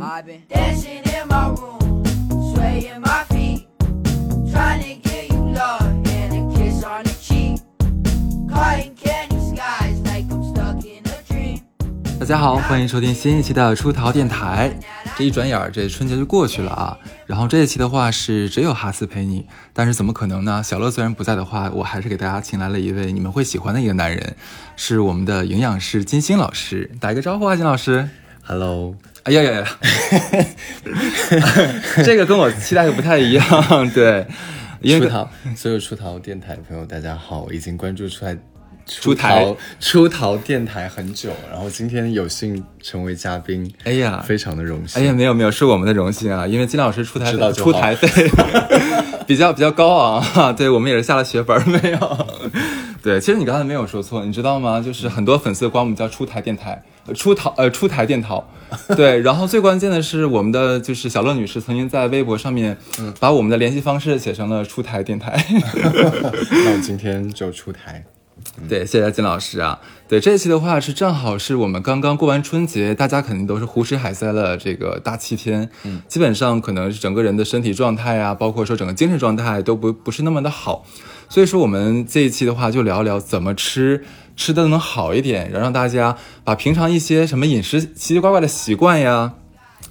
[0.00, 2.04] I've been dancing in my room,
[2.54, 3.66] swaying my feet,
[4.48, 7.60] trying to get you love and a kiss on the cheek.
[8.94, 11.62] Candy skies like I'm stuck in a dream.
[12.20, 14.72] 大家好，欢迎收听新一期的出逃电台。
[15.16, 16.96] 这一转眼儿，这春节就过去了啊。
[17.26, 20.62] 然后这一期的话是只有哈斯陪你，但是怎么可能呢？
[20.62, 24.36] 小乐虽然不在的话，我还是给大家请来了一位你们会喜欢的一个男人，
[24.76, 26.88] 是我们的营养师金星老师。
[27.00, 28.08] 打一个招呼啊，金老师。
[28.50, 28.94] Hello，
[29.24, 29.66] 哎呀呀呀，
[32.02, 33.44] 这个跟我期待的不太一样，
[33.92, 34.26] 对，
[34.80, 38.34] 因为出逃，所有出逃电台的朋友，大家好，我已经关注出来
[38.86, 45.02] 出台逃出逃电台很久，然后今天有幸成为嘉宾，哎呀非常的荣幸。
[45.02, 46.46] 哎呀，没有没有，是我们的荣幸啊！
[46.46, 48.30] 因为金老师出台出台费
[49.28, 52.26] 比较比较高昂哈，对我们也是下了血本儿没有？
[53.02, 54.80] 对，其实你刚才没有说错，你知道吗？
[54.80, 58.44] 就是很多粉丝管我们叫出台电台，呃出逃呃出台电淘，
[58.96, 59.20] 对。
[59.20, 62.76] 然后最关键的是，我们的就是小乐女士曾经在微博上面
[63.20, 65.32] 把我们的联系方式写成了出台电台。
[65.54, 68.04] 那我今天就出台，
[68.68, 69.80] 对，谢谢金老师啊。
[70.08, 80.86] 对，这一期的话是正好是我们刚刚过完春节，大家肯定都是胡吃海塞了这个大七天，嗯，基本上可能是整个人的身体状态啊，包括说整个精神状态都不不是那么的好，
[81.28, 84.04] 所以说我们这一期的话就聊聊怎么吃，
[84.36, 89.34] 吃的能好一点，然后让大家把平常一些什么饮食奇奇怪怪的习惯呀。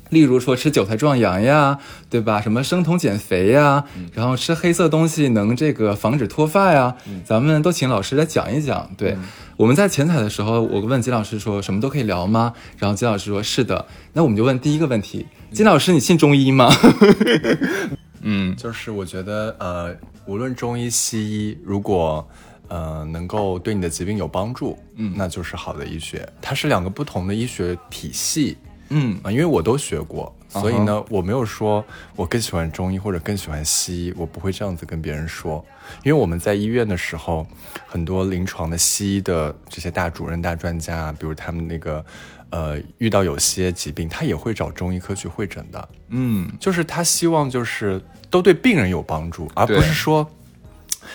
[0.10, 2.40] 例如说吃韭菜壮阳呀，对吧？
[2.40, 8.90] 什么生酮减肥呀，然后吃黑色东西能这个防止脱发呀，咱们都请老师来讲一讲。
[8.96, 9.18] 对，
[9.58, 12.54] 我们在前采的时候，我问金老师说什么都可以聊吗？
[12.78, 13.86] 然后金老师说是的。
[14.14, 16.74] 那我们就问第一个问题，金老师你信中医吗？
[18.30, 22.28] 嗯，就是我觉得呃，无论中医西医，如果
[22.68, 26.28] 呃能够对你的疾病有帮助，嗯，那就是好的医学。
[26.42, 28.58] 它是两个不同的医学体系，
[28.90, 29.18] 嗯。
[29.24, 31.84] 啊，因为我都学过，所以呢，我没有说
[32.16, 35.64] 我更喜欢中医或者更喜欢西医，我不会这样子跟别人说，
[36.04, 37.46] 因为我们在医院的时候，
[37.86, 42.04] 很多临床的西医的这些大主任、大专家，比如他们那个
[42.50, 50.26] 呃遇到有些疾病，他也会找中医科去会诊的，嗯，就是他希望就是都对病人有帮助，而不是说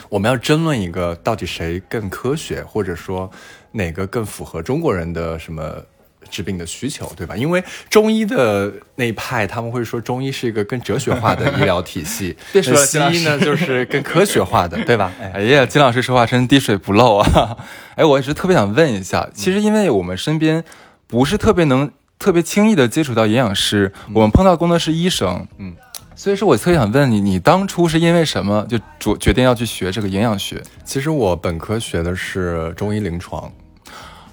[0.09, 3.31] 我们要争论一个到底谁更科学，或者说
[3.73, 5.83] 哪个更符合中国人的什么
[6.31, 7.37] 治病的需求，对吧？
[7.37, 15.13] 因为中医的那一派他们会说中医是一个更哲学化的医疗体系， 别说西医呢就是更科学化的， 对吧？
[15.21, 17.57] 哎，哎呀，金老师说话真滴水不漏啊！
[17.97, 20.63] 哎，我也是特别想问一下，其实因为我们身边
[21.07, 25.75] 不是特别能特别轻易的接触到营养师，我们碰到工作是医生，嗯，
[26.15, 30.63] 所以说我特别想问你，你当初是因为什么就主决定要去学这个营养学？
[30.85, 33.53] 其实我本科学的是中医临床，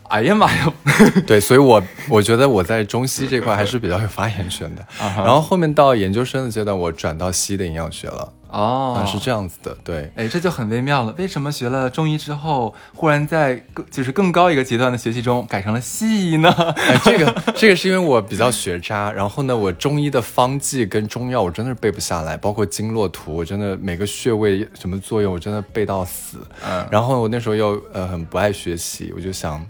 [0.10, 0.74] 哎呀妈呀，
[1.26, 4.86] 对，所以我我觉得我在中西这块还是比较有发言权的。
[5.00, 8.34] 然后后面到研究生的阶段，我转到西的营养学了。
[8.50, 11.14] 哦啊，是这样子的，对，哎，这就很微妙了。
[11.20, 16.52] 为什么学了中医之后，忽然在更就是更高一个阶段的学习中改成了西医呢？
[16.76, 26.40] 哎，这个这个是因为我比较学渣，然后呢，我中医的方剂跟中药我真的是背不下来，包括经络图，我真的每个穴位什么作用，我真的背到死。
[26.68, 29.64] 嗯然后我那时候又呃很不爱学习，我就想，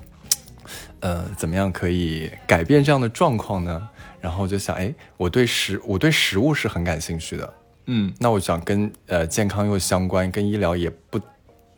[1.01, 3.89] 呃，怎么样可以改变这样的状况呢？
[4.21, 7.53] 然后我就想，哎，我对食我对食物是很感兴趣的，
[7.85, 11.19] 嗯，那我想跟呃健康又相关，跟医疗也不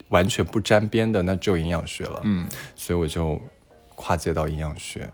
[0.09, 2.19] 完全不沾边的，那只有营养学了。
[2.23, 3.39] 嗯，所以我就
[3.95, 5.07] 跨界到营养学。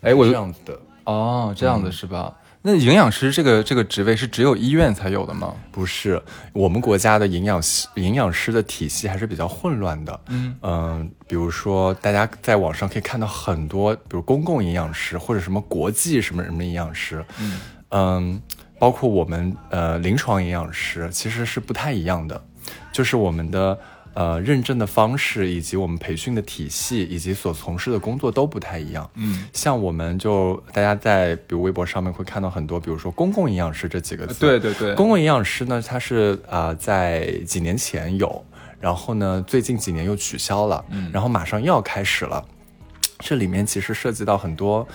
[0.00, 2.34] 哎，我这样子的哦，这样的是吧？
[2.66, 5.54] 那营养师这个这个职位是只有医院才有的吗？
[5.70, 6.20] 不是
[6.52, 10.20] 我们国家的营养师营养师的体系还是比较混乱的。
[10.62, 17.24] 嗯比如说大家在网上可以看到很多，比如公共营养师或者什么国际什么什么营养师。
[17.92, 18.42] 嗯
[18.80, 22.44] 包括我们呃临床营养师其实是不太一样的，
[22.90, 23.78] 就是我们的
[24.16, 29.08] 呃认证的方式以及我们培训的体系以及所从事的工作都不太一样。
[29.14, 34.40] 嗯，像我们就大家在比如微博上面会看到很多，比如说公共营养师这几个字。
[34.40, 38.44] 对对对，公共营养师呢，它是啊、呃在几年前有，
[38.80, 42.42] 然后呢最近几年又取消了，嗯，然后马上又要开始了。
[43.20, 44.86] 这里面其实涉及到很多，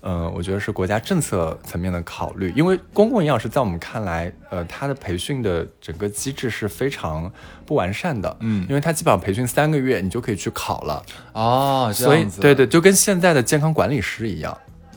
[0.00, 7.30] 呃，我觉得是国家政策层面的考虑，因为公共营养师在我们看来，呃，他的培训的整个机制是非常
[7.66, 11.02] 不完善的，嗯因为他基本上培训三个月，你就可以去考了，
[11.32, 14.56] 哦，所以对对，就跟现在的健康管理师一样，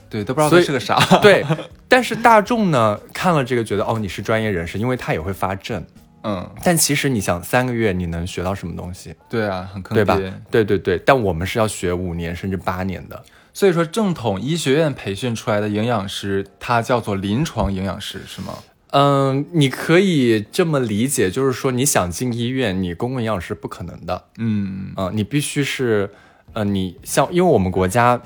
[0.09, 0.99] 对，都不知道这是个啥。
[1.21, 1.45] 对。
[1.87, 5.83] 但是大众呢看了这个觉得哦你是专业人士，因为他也会发证，
[6.23, 10.33] 嗯，但其实你想三个月你能学到什么东西，对啊，很坑对吧爹？
[10.49, 13.21] 对对对，但我们是要学五年甚至八年的，
[13.53, 18.53] 所以说，正统医学院培训出来的营养师，他叫做临床营养师，是吗？
[18.91, 24.25] 嗯，你可以这么理解，就是说你想进医院，你公共营养师不可能的。
[24.37, 26.09] 嗯啊、你必须是，
[26.53, 28.21] 呃，你像，因为我们国家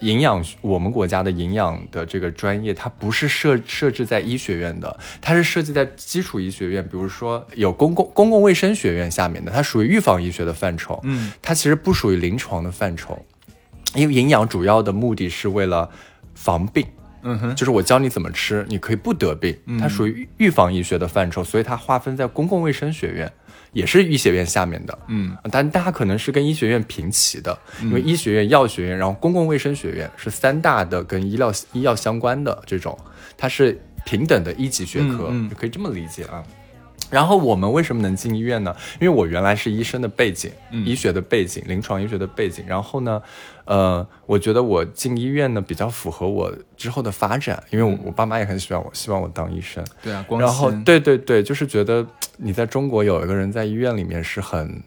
[0.00, 13.22] 营养，我们国家的营养的这个专业，它不是设设置在医学院的，它是设计在基础医学院，比如说有公共公共卫生学院下面的，它属于预防医学的范畴，嗯，它其实不属于临床的范畴，
[13.96, 15.90] 因为营养主要的目的是为了
[16.34, 16.86] 防病。
[17.28, 23.32] 嗯哼，就是我教你怎么吃，你可以不得病，它属于预防医学的范畴，所以它划分在公共卫生学院，
[23.72, 24.96] 也是医学院下面的。
[25.08, 32.96] 嗯，但大家可能是跟医学院平齐的，因为医学院、药学院，然后公共卫生学院是三大的跟医疗医药相关的这种，
[33.36, 36.44] 它是平等的一级学科，嗯嗯可以这么理解啊。
[37.08, 38.74] 然后我们为什么能进医院呢？
[39.00, 40.50] 因为我原来是医生的背景，
[40.84, 42.64] 医学的背景，临床医学的背景。
[42.66, 43.22] 然后呢，
[43.66, 49.84] 呃，我觉得我进医院呢比较符合我之后的发展，因为我我爸妈也很希望我，希望我当医生。
[50.02, 52.06] 对啊，光然后对对对，就是觉得
[52.38, 54.82] 你在中国有一个人在医院里面是很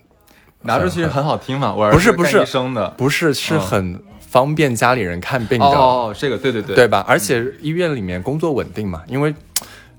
[0.64, 6.76] 拿出去很好听嘛，我儿子不是不是医生的，不是是嗯很方便家里人看病的，哦，这个对对对。
[6.76, 7.04] 对吧？
[7.08, 9.34] 而且医院里面工作稳定嘛，因为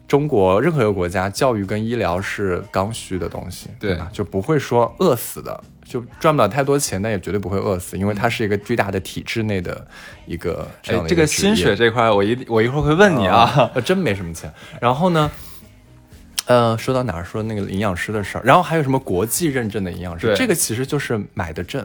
[0.07, 4.09] 中国任何一个国家教育跟医疗是刚需的东西，对吧？
[4.13, 5.61] 就不会说饿死的，
[5.91, 9.85] 就赚不了太多钱，但也绝对不会饿死，因为它是一个巨大的体制内的
[10.25, 13.69] 一个这样哎，这个薪水这块，我一我一会儿会问你啊。
[13.75, 14.49] 呃，真没什么钱。
[14.81, 15.29] 然后呢，
[16.47, 17.25] 呃，说到哪儿？
[17.25, 21.85] 说那个营养师的事儿，然后还有什么国际认证的营养师，这个其实就是买的证，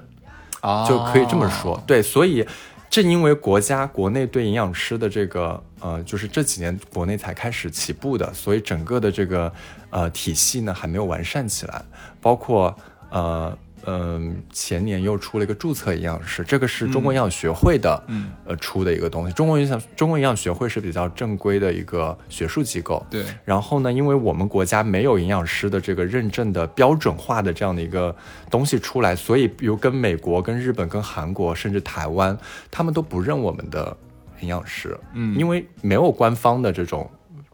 [0.61, 1.83] 啊就可以这么说。
[1.87, 2.45] 对，所以
[2.87, 9.51] 正因为国家国内对营养师的这个呃，就是这几年国内才开始起步的，所以整个的这个
[9.89, 11.81] 呃体系呢还没有完善起来，
[12.21, 12.77] 包括
[13.09, 13.57] 呃。
[13.85, 19.33] 嗯，前年又出了一个注册营养师，这个是中国营养学会的，嗯呃，出的一个东西。
[19.33, 28.15] 中国营养中国营养学会是比较正规的一个学术机构，对，然后呢，因为我们国家没有营养师的这个认证的标准化的这样的一个
[28.49, 32.37] 东西出来，所以比如跟美国、跟日本、跟韩国，甚至台湾，
[32.71, 33.95] 他们都不认我们的
[34.41, 37.09] 营养师，嗯因为没有官方的这种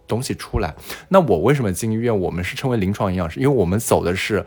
[0.07, 0.73] 东西出来。
[1.09, 2.17] 那我为什么进医院？
[2.17, 4.45] 我们是称为临床营养师，因为我们走的是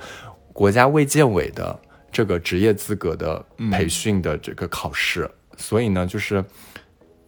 [0.55, 1.79] 国家卫健委的
[2.11, 6.43] 这个职业资格的培训的这个考试，所以呢，就是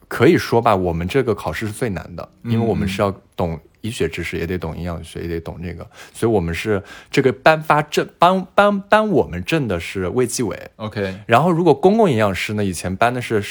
[0.07, 6.81] 可以说吧，我们这个考试是最难的，因为我们是要懂医学知识，也得懂营养学，也得懂这个，所以我们是
[7.11, 13.41] 这个颁发证颁颁颁我们证的是卫计委，OK，然后如果公共营养师呢，以前颁的是呃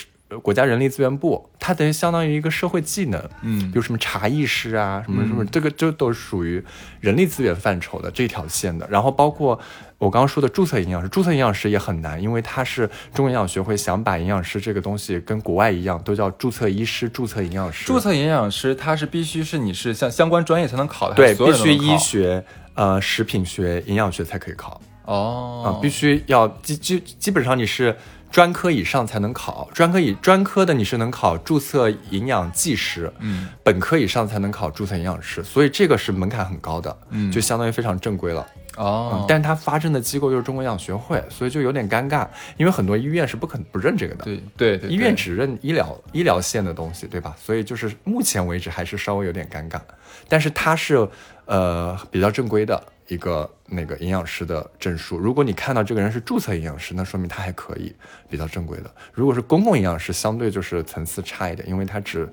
[0.42, 6.62] 国家人力资源部，它等于相当于一个社会技能，嗯比如什么茶艺师啊，什么什么，这个这都属于
[7.00, 8.86] 人力资源范畴的这条线的。
[8.90, 9.58] 然后包括
[9.98, 17.86] 我刚刚说的注册营养师，注册营养师也很难，因为它是中国营养学会想把营养师这个东西跟国外一样，都叫注册医师、注册营养师。
[17.86, 22.44] 注册营养师它是必须是你是像相关专业才能考的，对，必须医学、
[22.74, 24.80] 呃食品学、营养学才可以考。
[25.04, 27.96] 啊、哦，必须要基基基本上你是
[28.30, 38.46] 专科以上才能考，专科以专科的你是能考注册营养技师，嗯，本科以上才能考注册营养师，所以这个是门槛很高的，嗯就相当于非常正规了。
[38.76, 42.26] 哦嗯，，但是它发证的机构就是中国营养学会，所以就有点尴尬，
[42.58, 44.24] 因为很多医院是不肯不认这个的。
[44.26, 47.34] 对对对，医院只认医疗医疗线的东西，对吧？
[47.42, 49.80] 所以就是目前为止还是稍微有点尴尬，
[50.28, 51.08] 但是它是
[51.46, 55.16] 呃比较正规的一个那个营养师的证书。
[55.18, 57.94] 如果你看到这个人是注册营养师，那说明他还可以，
[58.28, 58.90] 比较正规的。
[59.12, 62.28] 如果是公共营养师，相对就是层次差一点，因为他只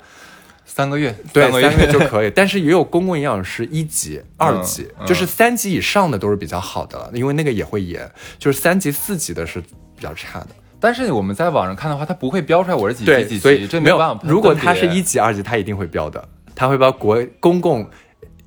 [0.65, 10.47] 三个月，对个三个月就可以，但是也有公共营养师一级、二级，嗯就是三级以上的都是比较好的了，因为那个也会严，就是三级、四级的是比较差的。
[10.79, 14.21] 但是我们在网上看的话，它不会标出来我是几级，几所以级，这没有办法。
[14.25, 17.89] 如果他他是一级、二级，他一定会标的，他会标国公共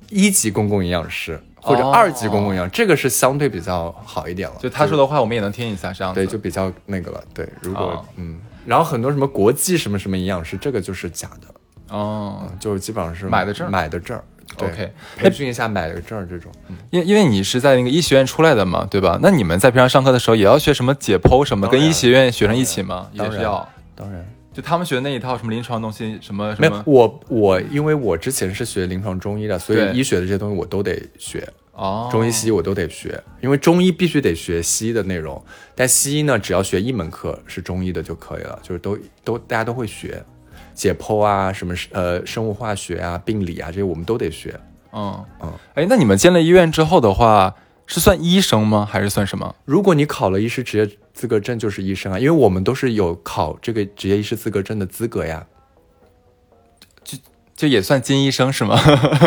[0.09, 4.55] 一级公共营养师或者哦二级公共营养，这个是相对比较好一点了。
[4.59, 6.13] 就他说的话，我们也能听一下，这样。
[6.13, 7.23] 对，就比较那个了。
[7.33, 14.23] 对，如果、哦嗯，然后很多什么国际什么什么营养师，这个就是假的，哦，就是基本上是买的证儿买的证儿。
[14.55, 16.49] 对 OK 培训一下买个证儿这种。
[16.69, 19.19] 嗯因因为你是在那个医学院出来的嘛，对吧？
[19.21, 23.07] 那你们在平常上课的时候也要学什么解剖什么，跟医学院学生一起吗？
[23.11, 23.67] 也是要。
[23.93, 24.25] 当然。
[24.57, 31.47] 就他们学的那一套什么临床东西，什么没有什么，我我因为我之前是学临床中医的，所以医学的这些东西我都得学。
[31.73, 35.39] 哦，中医、西医我都得学，因为中医必须得学西医的内容，
[35.75, 40.23] 但西医呢，只要学一门课是中医的就可以了，就是都都大家都会学，
[40.73, 44.59] 解剖啊，什么呃生物化学啊、病理啊这些我们都得学。
[44.91, 45.23] 嗯。
[45.39, 47.53] 嗯，哎，那你们进了医院之后的话，
[47.87, 48.87] 是算医生吗？
[48.89, 49.55] 还是算什么？
[49.65, 55.47] 如果你考了医师职业资格证，就是医生啊，因为我们都是有考这个职业医师资格证的资格呀。
[57.03, 57.17] 就
[57.55, 58.77] 就也算金医生是吗？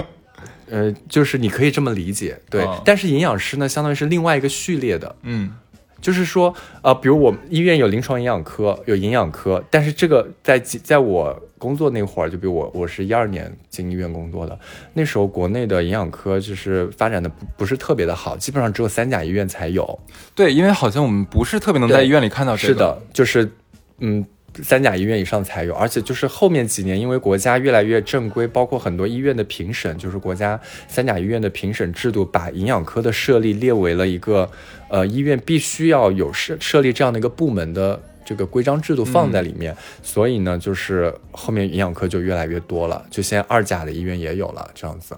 [0.71, 2.63] 呃，就是你可以这么理解，对。
[2.63, 5.53] 哦但是营养师呢，相当于是另外一个序列的，嗯
[6.01, 14.59] 就是说，呃，比如我们医院有临床营养科，有营养科，但是这个在在我工作那会儿，就比如我我是一二年进医院工作的，
[14.95, 20.01] 那时候国内的营养科就是发展的不不是特别的好，基本上只有三甲医院才有。
[20.35, 22.75] 对，因为好像我们不是特别能在医院里看到这个。
[22.75, 23.53] 是的，就是
[23.99, 24.27] 嗯。
[24.65, 34.51] 三甲医院以上才有，而且就是后面几年，因为国家越来越正规，包括很多医院的评审，就是国家三甲医院的评审制度，把营养科的设立列为了一个
[34.89, 45.17] 呃医院必须要有设设立这样的一个部门的这个规章制度放在里面，所以呢，就是后面营养科就越来越多了，就现在二甲的医院也有了这样子。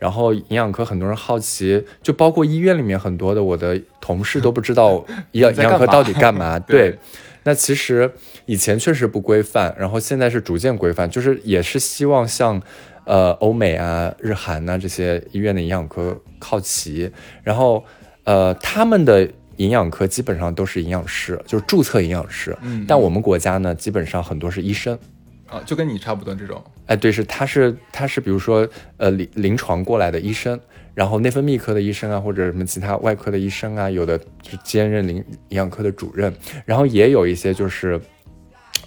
[0.00, 6.90] 然后营养科很多人好奇，就包括医院里面很多的我的同事都不知道 营养营养科到底干嘛， 对。
[6.90, 6.98] 对。
[7.44, 8.12] 那其实
[8.46, 12.60] 以前确实不规范，然后现在是逐渐规范，就是也是希望像，
[13.04, 17.10] 呃，欧美啊、日韩呐、这些医院的营养科靠齐，
[17.44, 17.84] 然后
[18.24, 19.26] 呃，他们的
[19.58, 24.98] 营养科基本上都是营养师，就是注册营养师，嗯但我们国家呢，基本上很多是医生。
[25.46, 26.62] 啊，就跟你差不多这种。
[26.86, 30.58] 哎，对，是他是他是比如说呃临临床过来的医生，
[30.94, 36.34] 然后内分泌科的医生啊，或者什么其他外科的医生啊，有的是兼任临营养科的主任，
[36.64, 38.00] 然后也有一些就是。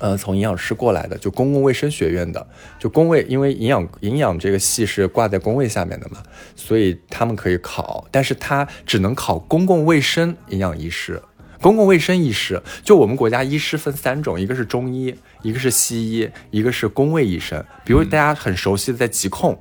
[0.02, 2.48] 呃，从营养师过来的，就公共卫生学院的，
[2.80, 6.18] 就工卫，因为营养营养这个系是挂在工卫下面的嘛，
[6.56, 11.22] 所以他们可以考，但是他只能考公共卫生营养医师。
[11.62, 17.64] 公共卫生医师，就我们国家医师分三种，一个是中医，一个是西医，一个是公卫医生。
[17.86, 19.56] 比如大家很熟悉的在疾控，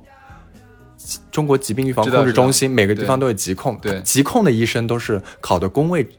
[1.29, 6.09] 中国疾病预防控制中心每个地方都有疾控，对疾控的医生都是考的公卫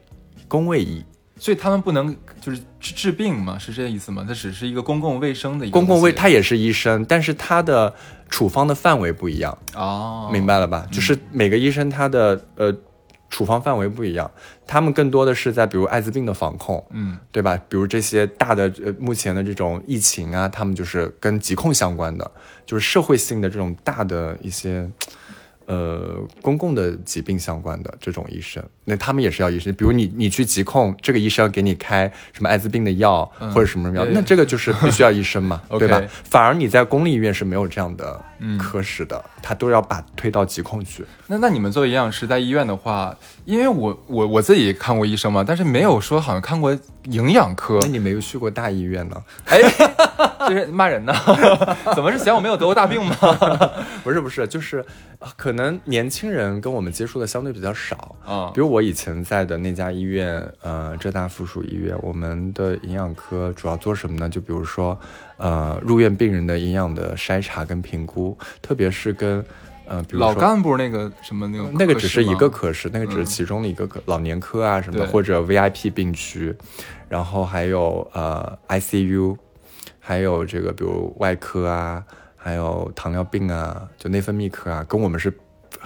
[0.47, 1.03] 公卫医。
[1.43, 4.23] 所以他们不能就是治治病嘛，是这意思吗？
[4.25, 7.93] 它只是一个公共卫生的一个公共卫东西他也是医生，但是他的
[8.29, 10.87] 处方的范围不一样，哦，明白了吧？
[10.89, 12.73] 就是每个医生他的呃
[13.29, 14.31] 处方范围不一样，
[14.65, 17.59] 他们更多的是在比如艾滋病的防控，嗯，对吧？
[17.67, 22.31] 比如这些大的呃目前的这种疫情啊，他们就是跟疾控相关的，
[22.65, 24.89] 就是社会性的这种大的一些。
[25.65, 29.73] 呃，公共的疾病相关的这种医生，那他们也是要医生。
[29.75, 36.01] 比如你你去疾控，这个医生要给你开什么艾滋病的药、或者什么什么药，那这个就是必须要医生嘛， 对吧？
[36.23, 38.21] 反而你在公立医院是没有这样的
[38.59, 41.05] 科室的，他都要把推到疾控去。
[41.27, 43.15] 那那你们作为营养师在医院的话，
[43.45, 49.21] 因为我我我自己看过医生嘛，但是没有说好像看过营养科那，你没有去过大医院呢？
[49.45, 49.59] 哎，
[50.47, 51.13] 这是骂人呢？
[51.95, 53.15] 怎么是嫌我没有得过大病吗？
[54.03, 54.83] 不是不是，就是
[55.19, 58.15] 呃可能年轻人跟我们接触的相对比较少。
[58.25, 64.29] 啊比如我以前在的那家医院，呃，浙大附属医院，我们的营养科主要做什么呢？
[64.29, 64.97] 就比如说，
[65.37, 69.43] 呃，入院病人的营养的筛查跟评估，特别是跟，
[69.85, 76.55] 呃，比如说老干部那个什么那个那个只是一个科科室，那个只是嗯其中的一个科，老年科啊什么的，或者 VIP 病区，
[77.09, 79.37] 然后还有呃 ICU，
[79.99, 82.03] 还有这个比如外科啊，
[82.35, 85.33] 还有糖尿病啊，就内分泌科啊，跟我们是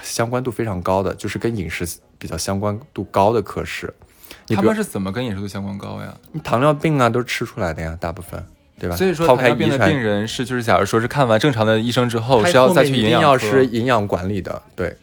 [0.02, 1.86] 相关度非常高的，就是跟饮食
[2.20, 3.94] 比较相关度高的科室。
[4.48, 6.16] 你他们是怎么跟饮食度相关高呀？
[6.44, 8.46] 糖尿病啊，都是吃出来的呀，大部分
[8.80, 8.96] 对吧？
[8.96, 14.96] 所以说抛糖尿病的开遗传病人是就是假如说是看完正常的医生之后是要再去营养科，要是营养管理的，对。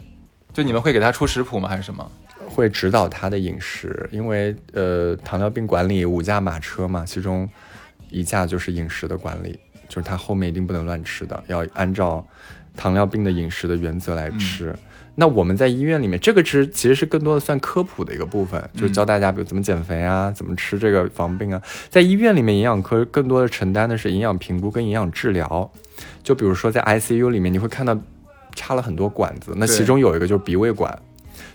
[0.52, 1.68] 就你们会给他出食谱吗？
[1.68, 2.08] 还是什么？
[2.46, 7.48] 会指导他的饮食，因为呃，糖尿病管理五驾马车嘛，其中
[8.10, 12.24] 一驾就是饮食的管理，就是他后面一定不能乱吃的，要按照
[12.76, 14.72] 糖尿病的饮食的原则来吃。
[15.16, 21.60] 那我们在医院里面，这个其实其实是更多的算科普的一个部分，就是教大家比如怎么减肥啊，怎么吃这个防病啊。
[21.88, 25.70] 在医院里面，营养科更多的承担的是营养评估跟营养治疗。
[26.22, 27.96] 就比如说在 ICU 里面，你会看到
[28.54, 30.98] 插了很多管子，那其中有一个就是鼻胃管。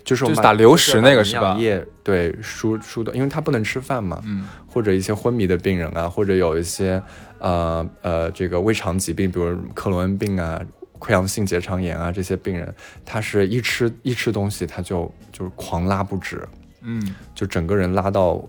[0.02, 7.00] 就是我们就打流食那个是吧液对输输的，因为他不能吃饭嘛，嗯，或者一些昏迷的病人啊，或者有一些
[7.38, 10.60] 呃呃这个胃肠疾病，比如克罗恩病啊、
[11.00, 12.72] 溃疡性结肠炎啊这些病人，
[13.04, 16.46] 他是一吃一吃东西他就就是狂拉不止，
[16.82, 18.40] 嗯，就整个人拉到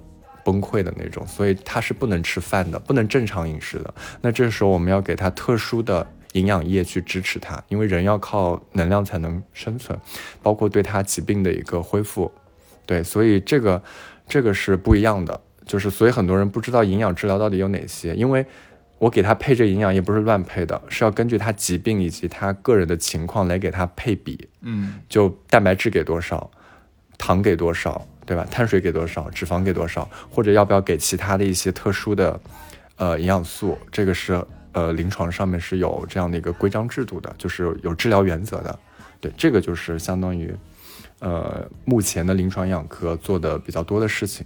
[0.43, 3.93] 崩溃的那种，所以他是不能吃饭的，不能正常饮食的。
[4.21, 9.97] 那这时候我们要给他特殊的营养液去支持他，因为人要靠能量才能生存，
[10.41, 12.31] 包括对他疾病的一个恢复。
[12.85, 13.81] 对，所以这个
[14.27, 18.45] 这个是不一样的，就是所以很多人不知道营养治疗到底有哪些，因为
[19.01, 24.47] 我给他配这营养也不是乱配的，是要根据他疾病以及他个人的情况来给他配比。
[24.61, 26.51] 嗯，就蛋白质给多少
[27.17, 28.45] 糖给多少，对吧？
[28.51, 32.39] 碳水给多少，脂肪给多少，或者要不要给其他的一些特殊的
[32.97, 34.39] 呃营养素，这个是
[34.73, 38.79] 呃临床上面是有这样的一个规章制度的，就是有治疗原则的。
[39.19, 40.53] 对，这个就是相当于
[41.17, 44.45] 呃目前的临床营养科做的比较多的事情。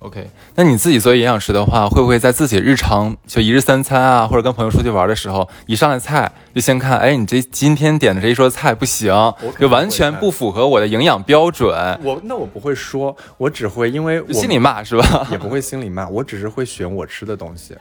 [0.00, 9.12] OK，那你自己作为营养师的话，会不会在自己日常就一日三餐啊，或者跟朋友出去玩的时候，一上来菜就先看，哎，你这今天点的这一桌菜不行，
[9.58, 15.26] 就完全不符合我的营养标准，我那我不会说，我只会因为我心里骂是吧？
[15.32, 17.74] 也不会心里骂，我只是会选我吃的东西。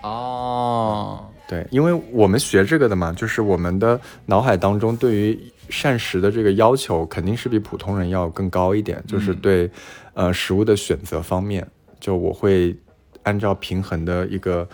[0.00, 5.38] 哦，对，因为我们学这个的嘛，就是我们的脑海当中对于
[5.70, 9.70] 膳食的这个要求肯定是比普通人要更高一点，就是对
[10.14, 11.66] 呃食物的选择方面，
[11.98, 12.76] 就我会
[13.22, 14.68] 按照平衡的一个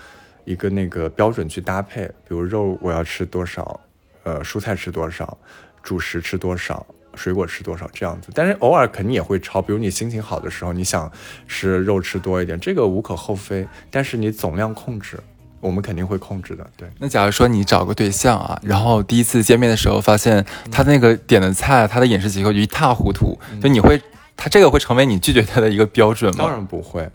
[0.44, 3.80] 一个那个标准去搭配，比如肉我要吃多少，
[4.24, 5.38] 呃蔬菜吃多少，
[5.82, 6.84] 主食吃多少。
[7.14, 11.10] 水果吃多少这样子，但是偶尔肯定也会超，比如你心情好的时候，你想
[11.48, 15.18] 吃肉吃多一点，这个无可厚非，但是你总量控制，
[15.60, 16.88] 我们肯定会控制的，对。
[16.98, 24.00] 那假如说你找个对象啊，然后第一次见面的时候发现他那个点的菜，他的饮食结构就一塌糊涂，就你会，
[24.36, 26.44] 他这个会成为你拒绝他的一个标准吗？
[26.44, 27.08] 当然不会，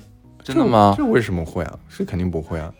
[0.43, 1.03] 真的吗这？
[1.03, 1.79] 这为什么会啊？
[1.87, 2.73] 是肯定不会啊。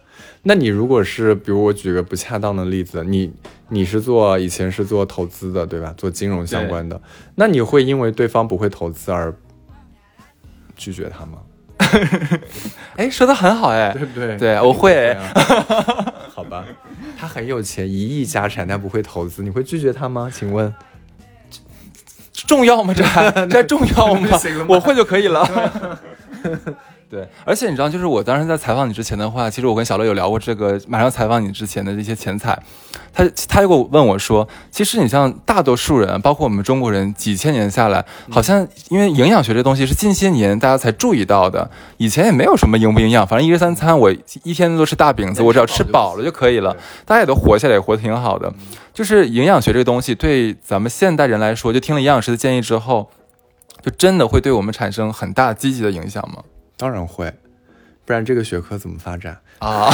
[0.43, 3.31] 那你如果是，比如我举个不恰当的例子，你
[3.69, 5.93] 你是做以前是做投资的，对吧？
[5.95, 6.99] 做金融相关的，
[7.35, 9.33] 那你会因为对方不会投资而
[10.75, 11.37] 拒绝他吗？
[12.97, 14.37] 哎，说的很好哎，对不对？
[14.37, 15.33] 对我会啊。
[16.33, 16.63] 好吧，
[17.17, 20.29] 他很有钱，一亿家产，但不会投资，你会拒绝他吗？
[20.33, 20.73] 请问？
[22.47, 22.93] 重要吗？
[22.95, 24.39] 这还这还重要吗？
[24.67, 25.99] 我会就可以了。
[27.11, 32.57] 对，而且你知道，就是我当时在采访你之前的话，其实我跟小乐有聊过这个，马上采访你之前的这些前采，
[33.13, 44.09] 他他又问我说，其实你像大多数人，包括我们中国人，几千年下来，好像因为营养学这东西是近些年大家才注意到的，以前也没有什么营不营养，反正一日三餐我
[44.43, 46.73] 一天都吃大饼子，我只要吃饱了就可以了，
[47.05, 48.53] 大家也都活下来，也活得挺好的。
[48.93, 53.09] 就是营养学这个东西，对咱们现代人来说，就听了营养师的建议之后，
[53.83, 56.41] 就真的会对我们产生很大积极的影响吗？
[56.81, 57.31] 当然会，
[58.05, 59.39] 不然这个学科怎么发展？
[59.59, 59.87] 啊，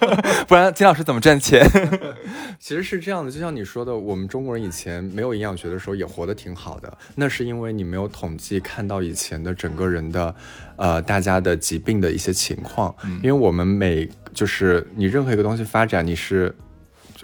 [0.46, 1.66] 不然金老师怎么赚钱？
[2.60, 10.34] 其实是这样的，就像你说的，我们中国人以前没有营养学的时候也活得挺好的，那是因为你没有统计看到以前的整个人的，
[10.76, 12.94] 呃，大家的疾病的一些情况。
[13.22, 16.54] 因为我们每就是你任何一个东西发展，你是，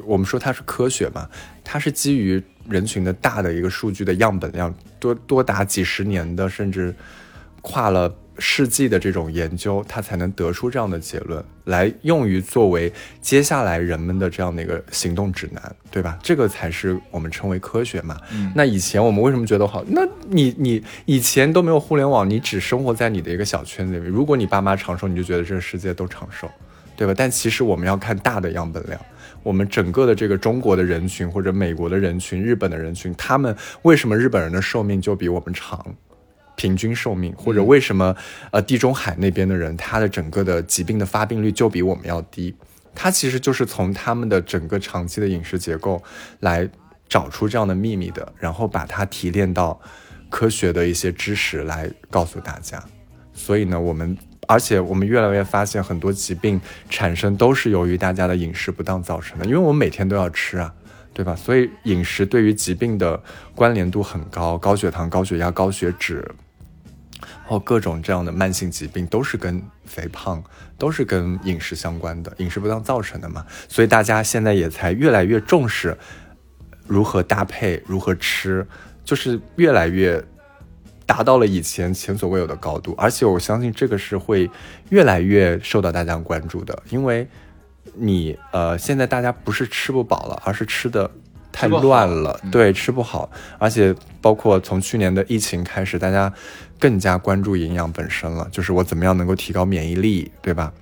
[0.07, 1.29] 我们说它是科学嘛，
[1.63, 6.95] 它是基于人群的大的一个数据的样本量，多多达几十年的，甚至
[7.61, 8.11] 跨了。
[8.41, 16.19] 世纪的这种研究，它才能得出这样的结论，来用于作为接下来人们的这样的一个行动指南，对吧？
[16.23, 18.17] 这个才是我们称为科学嘛。
[18.33, 19.85] 嗯那以前我们为什么觉得好？
[19.87, 24.11] 那你你以前都没有互联网，你只生活在你的一个小圈子里面。
[24.11, 26.51] 如果你爸妈长寿，你就觉得这个世界都长寿，
[26.97, 27.15] 对吧？
[27.17, 28.99] 但其实我们要看大的样本量。
[29.43, 35.83] 我们整个的这个中国的人群，或者美国的人群、日本的人群，他们为什么日本人的寿命就比我们长？
[36.61, 38.15] 平均寿命，或者为什么
[38.51, 42.55] 呃地中海那边的人，他的整个的疾病的发病率就比我们要低？
[42.95, 46.03] 它其实就是从他们的整个长期的饮食结构
[46.41, 46.69] 来
[47.09, 49.81] 找出这样的秘密的，然后把它提炼到
[50.29, 52.85] 科学的一些知识来告诉大家。
[53.33, 54.15] 所以呢，我们
[54.47, 60.75] 而且我们越来越发现，很多疾病产生都是由于大家的饮食不当造成的，因为我们每天都要吃啊。
[61.13, 61.35] 对吧？
[61.35, 63.21] 所以饮食对于疾病的
[63.55, 66.25] 关联度很高，高血糖、高血压、高血脂，
[67.47, 70.43] 后各种这样的慢性疾病都是跟肥胖
[70.79, 73.45] 都是跟饮食相关的，饮食不当造成的嘛。
[73.69, 75.97] 所以大家现在也才越来越重视
[76.87, 78.67] 如何搭配、如何吃，
[79.05, 80.23] 就是越来越
[81.07, 82.95] 达到了以前前所未有的高度。
[82.97, 84.51] 而且我相信这个是会
[84.89, 87.29] 越来越受到大家关注的，因为
[87.95, 91.11] 你呃现在大家不是吃不饱了，而是吃的。
[91.53, 96.33] 太乱了，对，吃不好，而且包括从去年的疫情开始，大家
[96.79, 100.73] 更加关注营养本身了，就是我怎么样能够提高免疫力，对吧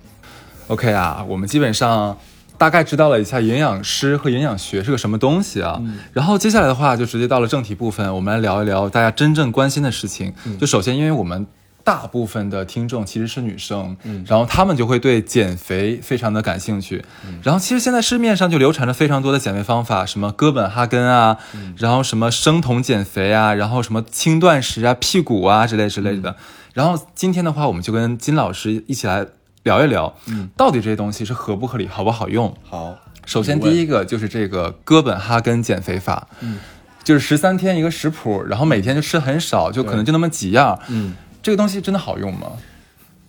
[0.67, 2.17] ？OK 啊，我们基本上
[2.57, 5.81] 大概知道了一下营养师和营养学是个什么东西啊。
[6.13, 10.33] 然后接下来的话就直接到了正题部分，我们来聊一聊大家真正关心的事情。
[10.59, 11.47] 就首先，因为我们
[11.89, 14.23] 大部分的听众其实是女生，嗯。
[14.27, 17.03] 然后他们就会对减肥非常的感兴趣。
[17.25, 17.39] 嗯。
[17.41, 21.73] 然后其实现在市面上就流传着非常多的减肥方法，什么哥本哈根啊，嗯。
[21.79, 26.35] 然后什么生酮减肥啊，然后什么轻断食啊、辟谷啊之类之类的。
[26.75, 29.25] 然后今天的话，我们就跟金老师一起来
[29.63, 32.55] 聊一聊，嗯，到底这些东西是合不合理，好不好用？
[32.69, 36.59] 好，首先第一个就是这个哥本哈根减肥法，嗯，
[37.03, 40.79] 就是十三天一个食谱，然后每天就吃很少，就可能就那么几样。
[40.89, 42.51] 嗯，这个东西真的好用吗？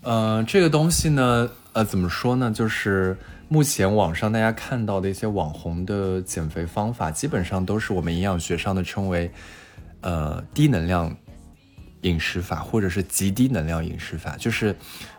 [0.03, 2.51] 呃，这个东西呢，呃，怎么说呢？
[2.51, 3.17] 就是
[3.49, 9.31] 目前网上大家看到的一些网红的减肥方法，基本上都是我们营养学上的称为
[10.01, 11.15] 呃低能量
[12.03, 14.37] 饮食法，或者是极低能量饮食法。
[14.39, 14.75] 就是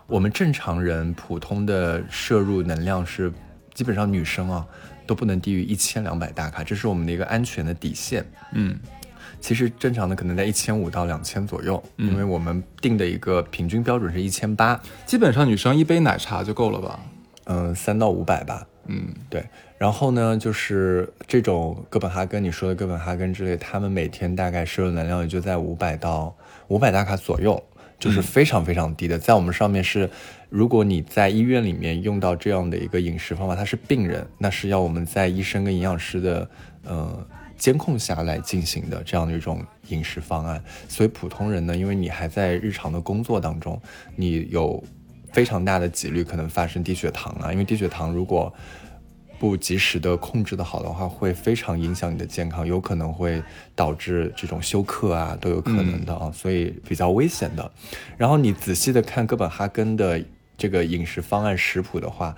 [0.08, 3.32] 我们正常人普通的摄入能量是
[3.74, 4.66] 基本上女生啊
[5.06, 8.26] 都不能低于一千两百大卡，这是我们的一个安全的底线。
[8.54, 8.78] 嗯，
[9.42, 14.80] 其实正常的可能在一千五到两千左右，因为我们定的一个平均标准是一千八。
[15.06, 17.00] 基本上女生一杯奶茶就够了吧？
[17.46, 18.66] 嗯，三到五百吧。
[18.86, 19.44] 嗯，对。
[19.78, 26.36] 然后呢，就是这种哥本哈根，你说的哥本哈根之类，他们每天大概摄入能量也就在五百到
[26.68, 27.62] 五百大卡左右，
[28.00, 29.18] 就是非常非常低的。
[29.18, 30.10] 在我们上面是，
[30.50, 36.50] 如果你在医院里面用到这样的一个饮食方法，他是病人，那是要我们在医生跟营养师的
[36.84, 37.28] 呃
[37.62, 40.64] 监控下来进行的这样的一种饮食方案。
[40.90, 43.80] 所以普通人呢，因为你还在日常的工作当中，
[44.16, 44.84] 你有
[45.32, 48.52] 非常大的几率可能发生低血糖啊，因为低血糖如果
[49.38, 53.44] 不及时的控制的好的话，会非常影响你的健康，有可能会
[53.76, 57.72] 导致这种休克啊，都有可能的啊，所以比较危险的。
[58.18, 60.20] 然后你仔细的看哥本哈根的
[60.58, 62.36] 这个饮食方案食谱的话，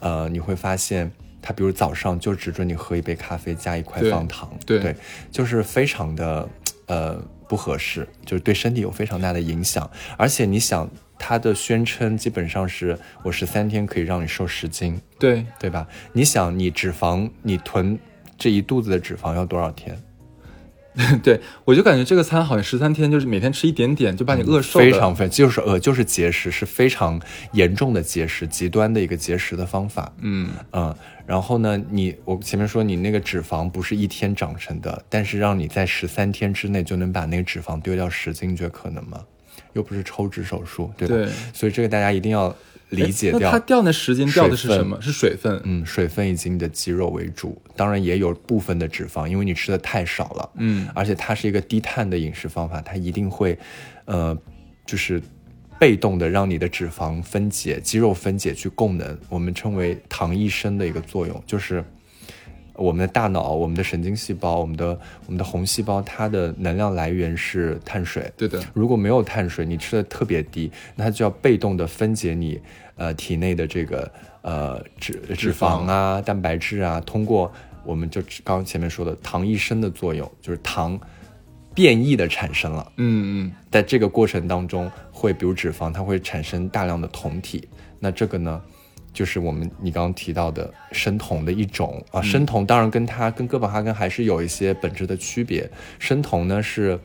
[0.00, 1.10] 呃，你会发现
[1.42, 4.96] 它比如早上就只准你喝一杯咖啡加一块对方糖，对
[5.30, 6.48] 就是非常的
[6.86, 9.90] 呃不合适，就是对身体有非常大的影响。
[10.16, 15.86] 而且你想，它的宣称基本上是我十三天可以让你瘦十斤，对，对吧？
[16.12, 17.98] 你想，你脂肪你囤
[18.38, 20.00] 这一肚子的脂肪要多少天？
[21.22, 27.18] 对，我就感觉这个餐好像十三天，就是每天吃一点点，就把你饿瘦的非常非就是呃就是节食是非常
[27.52, 30.12] 严重的节食，极端的一个节食的方法。
[30.18, 30.94] 嗯，嗯，
[31.26, 39.24] 然后呢，你我前面说你那个脂肪不是一天长成的，但是让你在十三天之内就能把那个脂肪丢掉十斤，你觉得可能吗？
[39.74, 41.14] 又不是抽脂手术，对吧？
[41.14, 42.54] 对所以这个大家一定要
[42.90, 43.50] 理解掉。
[43.50, 45.00] 它掉那十斤掉的是什么？
[45.00, 45.58] 是水分。
[45.64, 50.50] 嗯，水分以及你的肌肉为主，当然也有部分的脂肪，因为你吃的太少了。
[50.56, 53.58] 嗯，而且它是一个低碳的饮食方法，它一定会，
[54.04, 54.36] 呃，
[54.84, 55.22] 就是
[55.82, 61.84] 被动的让你的脂肪分解、肌肉分解去供能，我们称为糖益生的一个作用，就是
[62.74, 68.32] 我们的大脑、我们的神经细胞、我们的我们的红细胞，它的能量来源是碳水。
[68.36, 72.60] 对的，如果没有碳水，你吃的特别低，那它就要被动的分解你
[72.94, 74.08] 呃体内的这个
[74.42, 77.52] 呃脂脂肪啊、蛋白质啊，通过
[77.84, 80.96] 我们就刚刚前面说的糖益生的作用，就是糖
[81.74, 82.92] 变异的产生了。
[82.96, 87.68] 嗯嗯，在这个过程当中，会比如脂肪，它会产生大量的酮体。
[87.98, 88.60] 那这个呢，
[89.12, 92.20] 就是我们你刚刚提到的生酮的一种啊。
[92.20, 95.70] 生酮当然跟它跟哥本哈根还是有一些本质的区别。
[95.98, 96.98] 生酮呢是，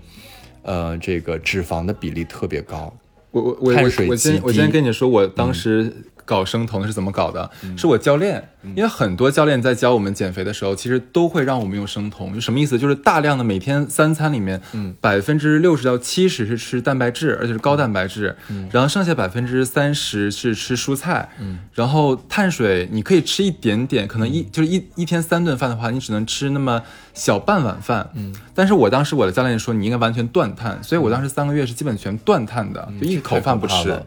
[0.63, 2.93] 呃，这个脂肪的比例特别高。
[3.31, 3.73] 我我我
[4.09, 5.93] 我先我先跟你说，我当时
[6.27, 7.49] 搞生酮是怎么搞的？
[7.77, 12.77] 是我教练，因为很多教练在教我们减肥的时候，其实都会让我们用生酮，就什么意思？
[12.77, 18.67] 就是大量的每天三餐里面，嗯，百分之六十到七十是吃蛋白质，而且是高蛋白质，嗯。
[18.73, 33.97] 然后剩下百分之三十是吃蔬菜，嗯，然后碳水你可以吃一点点，可能一就是一一天三顿饭的话，你只能吃那么小半碗饭，嗯，但是我当时我的教练说你应该完全断碳，所以我当时三个月是基本全断碳的，就一口饭不吃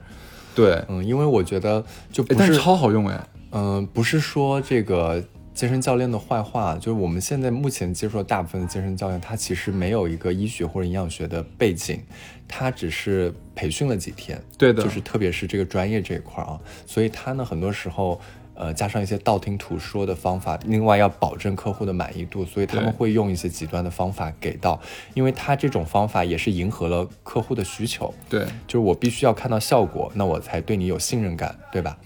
[0.60, 3.20] 对，嗯，因为我觉得就不是哎但是超好用哎，
[3.52, 5.22] 嗯，不是说这个
[5.54, 12.00] 健身教练的坏话，就是我们现在目前接触的大部分的健身教练，他其实没有一个医学或者营养学的背景，
[12.46, 18.20] 他只是培训了几天，对的就是特别是这个专业这一块啊，所以他呢很多时候。
[18.60, 24.78] 呃，加上一些道听途说的方法，另外要保证客户的满意度，所以他们会用一些极端的方法给到，
[25.14, 28.12] 因为他这种方法也是迎合了客户的需求。
[28.28, 31.96] 对，就是我必须要看到效果，那我才对你有信任感，对吧？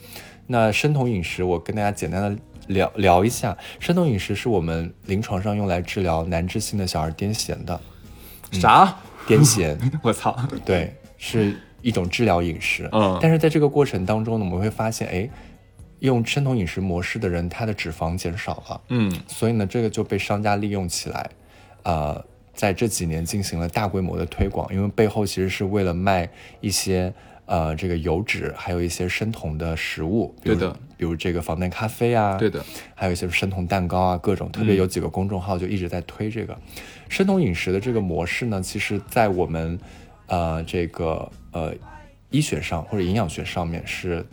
[0.47, 2.39] 那生酮饮食，我跟大家简单的
[2.69, 7.81] 聊聊一下，生酮饮食是我们临床上用来治疗难治性的小儿癫痫的。
[8.53, 8.97] 啥？
[9.27, 10.39] 癫痫， 我操！
[10.65, 12.89] 对，是一种治疗饮食。
[12.93, 15.29] 嗯但是在这个过程当中呢，我们会发现，哎，
[16.01, 18.81] 用生酮饮食模式的人，他的脂肪减少了。
[18.89, 21.31] 嗯，所以呢，这个就被商家利用起来，
[21.83, 26.29] 呃，在这几年进行了大规模的推广，因为背后其实是为了卖
[26.61, 27.13] 一些
[27.47, 36.57] 呃这个油脂，还有一些生酮的食物，对的，比如这个防弹咖啡啊，对的，还有一些生酮蛋糕啊，各种，特别有几个公众号就一直在推这个、
[37.09, 39.79] 生酮饮食的这个模式呢，其实在我们
[40.27, 41.75] 呃这个呃
[42.31, 44.25] 医学上或者营养学上面是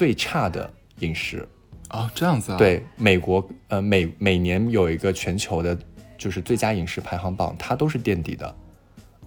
[0.00, 1.46] 最差的饮食。
[1.90, 5.78] 哦，这样子啊？，对，美国呃每每年有一个全球的
[6.16, 8.56] 就是最佳饮食排行榜，它都是垫底的。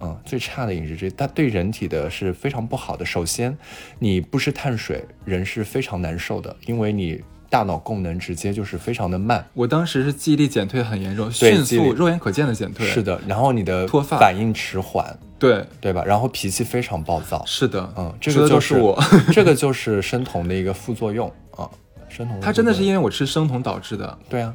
[0.00, 3.06] 嗯，最差的饮食，这它对人体的是非常不好的。
[3.06, 3.56] 首先，
[4.00, 9.46] 你不吃碳水，人是非常难受的，因为你大脑功能直接就是非常的慢。
[9.54, 12.84] 我当时是记忆力减退很严重，迅速、肉眼可见的减退。
[12.84, 16.02] 是，的，然后你的脱发反应迟缓，对，对吧？
[16.04, 17.44] 然后脾气非常暴躁。
[17.44, 18.98] 是的，嗯，这个就是我。
[19.32, 21.68] 这个就是生酮的一个副作用啊。
[22.08, 24.18] 生酮，它真的是因为我吃生酮导致的。
[24.28, 24.54] 对啊，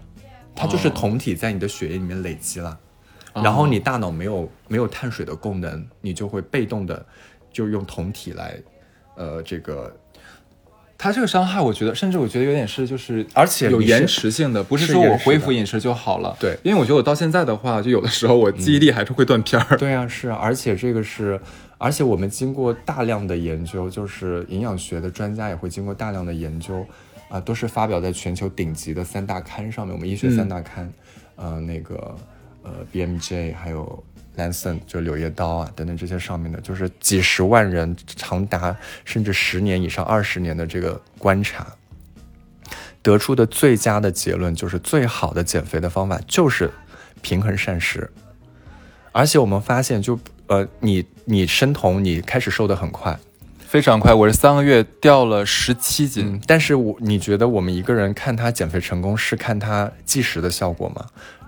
[0.56, 2.78] 它就是哦酮体在你的血液里面累积了，
[3.34, 7.06] 然后你大脑没有没有碳水的功能，你就会被动的
[7.52, 8.58] 就用酮体来，
[9.15, 9.95] 呃，这个
[11.01, 16.35] 它这个伤害，我觉得，甚至我觉得有点是就是，而且有延迟性的，不是是说我恢复饮食就好了。
[16.38, 19.77] 对因为我觉得我到现在的话，就有的时候我记忆力还是会断片儿。
[19.77, 21.39] 对啊，是啊，而且这个是，
[21.77, 26.85] 而且我们经过大量的研究，就是营养学的专家也会经过大量的研究，
[27.29, 30.91] 啊、都是发表在全球顶级的三大刊上面，我们医学三大刊，
[31.38, 32.13] 呃，那个
[32.62, 34.03] 呃 BMJ 还有
[34.39, 41.67] Lancet 就柳叶刀啊等等这些上面的，就是几十万人长达甚至十年以上、二十年的这个观察。
[43.02, 46.69] 得出的最佳的结论就是，最好的减肥的方法就是
[47.21, 48.10] 平衡膳食。
[49.12, 53.17] 而且我们发现就，呃，你你生酮，你开始瘦得很快，
[53.60, 56.34] 非常快，我是三个月掉了十七斤。
[56.34, 61.06] 嗯，但是我你觉得我们一个人看他减肥成功是看他计时的效果吗？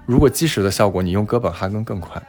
[0.08, 2.22] 如果计时的效果，你用哥本哈根更快，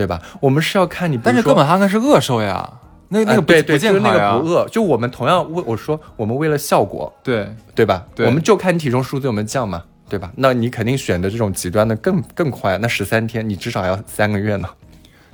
[0.00, 0.18] 对吧？
[0.40, 2.66] 我们是要看你，但是说哥本哈根是饿瘦呀，
[3.08, 4.32] 那那个不、哎对对，不健就是那康呀。
[4.32, 8.06] 个不饿，就我们同样为我说，我们为了效果，对，对吧？
[8.14, 10.32] 对我们就看你体重数字有没有降嘛，对吧？
[10.36, 14.68] 那你肯定选的这种极端的更更快，那十三天你至少要三个月呢。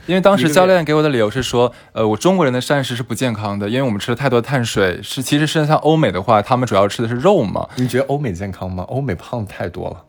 [0.07, 5.01] 因为当时教练给我的理由是说，呃，我中国人的膳食是不健康的，因为我们吃了太多碳水。
[5.03, 8.85] 是其实是像欧美的话，他们主要吃的是肉嘛，你觉得欧美健康吗？
[8.89, 10.05] 欧美胖的太多了。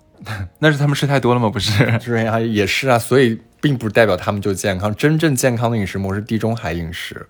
[0.60, 1.50] 那是他们吃太多了吗？
[1.50, 1.72] 不是。
[2.06, 4.94] 对啊，也是啊，所以并不代表他们就健康。
[4.96, 7.28] 真正健康的饮食模式，地中海饮食，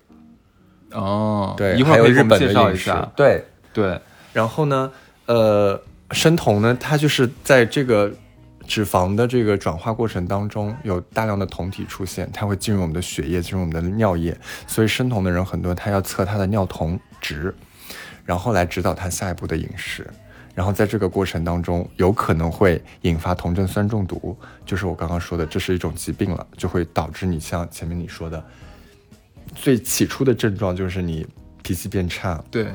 [0.92, 3.12] 哦，对，一会还有日本的饮食绍一下，。
[3.16, 3.44] 对。
[3.74, 4.02] 对，
[4.34, 4.92] 然后呢，
[5.28, 8.12] 呃，生酮呢，它就是在这个
[8.66, 14.36] 脂肪的这个转化过程当中，有大量的酮体出现，它会进入我们的血液，进入我们的尿液，
[14.66, 17.54] 所以生酮的人很多，他要测他的尿酮值，
[18.26, 20.08] 然后来指导他下一步的饮食。
[20.58, 28.44] 然后在这个过程当中，有可能会引发酮症酸中毒，就是我刚刚说的，这是一种疾病了，就会导致你像前面你说的，
[29.54, 31.28] 最起初的症状就是你
[31.62, 32.70] 脾气变差，对，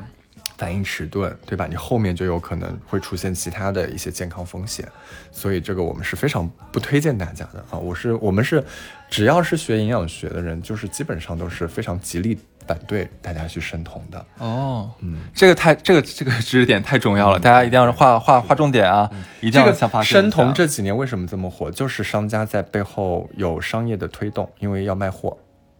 [0.56, 1.66] 反应迟钝，对吧？
[1.68, 4.88] 你后面就有可能会出现其他的一些健康风险，
[5.32, 7.76] 所以这个我们是非常不推荐大家的啊！
[7.76, 8.64] 我是我们是，
[9.10, 14.24] 只要是学营养学的人，就是基本上都是非常极力反对大家去申酮的。
[14.38, 21.70] 哦，嗯，这个太这个这个知识点太重要了，大家一定要划划划重点啊，一定要想发生酮这几年为什么这么火？
[21.70, 25.36] 就是商家在背后有商业的推动，因为要卖货。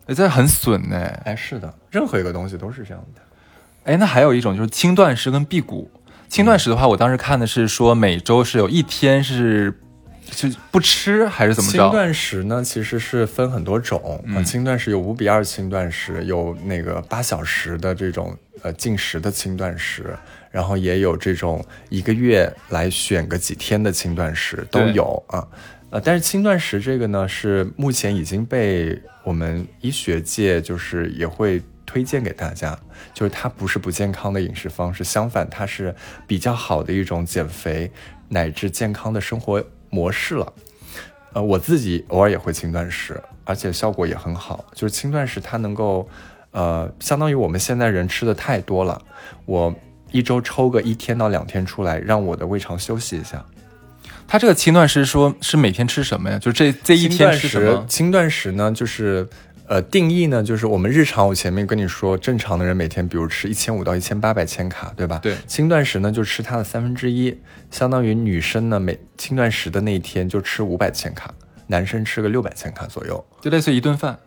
[0.07, 0.97] 哎这很损呢。
[1.25, 3.21] 哎，是的，任何一个东西都是这样的。
[3.85, 5.91] 哎，那还有一种就是轻断食跟辟谷。
[6.29, 9.82] 轻断食的话，我当时看的是说每周是有一天是
[10.31, 11.79] 是不吃还是怎么着？
[11.79, 20.17] 轻断食呢，其实是分很多种嗯、轻断食有五比二轻断食，有那个八小时的这种呃禁食的轻断食，
[20.51, 25.47] 然后也有这种一个月来选个几天的轻断食都有啊。
[25.91, 32.79] 呃，但是轻断食这个呢，是目前已经被我们医学界就是也会推荐给大家，
[33.13, 35.95] 就是它不是不健康的饮食方式，相反，它是
[36.27, 37.93] 比较好的一种减肥
[38.29, 40.53] 乃至健康的生活模式了。
[41.35, 44.65] 呃，我自己偶尔也会轻断食，而且效果也很好。
[44.75, 46.09] 就是轻断食，它能够，
[46.51, 49.01] 呃，相当于我们现在人吃的太多了，
[49.47, 49.75] 我
[50.11, 53.45] 一周抽个一天到两天出来，让我的胃肠休息一下。
[54.27, 56.39] 他这个轻断食说是每天吃什么呀？
[56.39, 57.87] 就这这一天轻断食吃什么，？
[57.87, 59.29] 轻断食呢，就是
[59.73, 65.19] 呃定义呢，就是我们日常我前面跟你说，正常的人每天比如吃一千五到一千八百千卡，对吧？
[65.23, 67.39] 对轻断食呢就吃它的三分之一，
[67.71, 71.33] 相当于女生呢每轻断食的那一天就吃五百千卡，
[71.69, 73.25] 男生吃个六百千卡左右。
[73.41, 74.19] 就类似于一顿饭。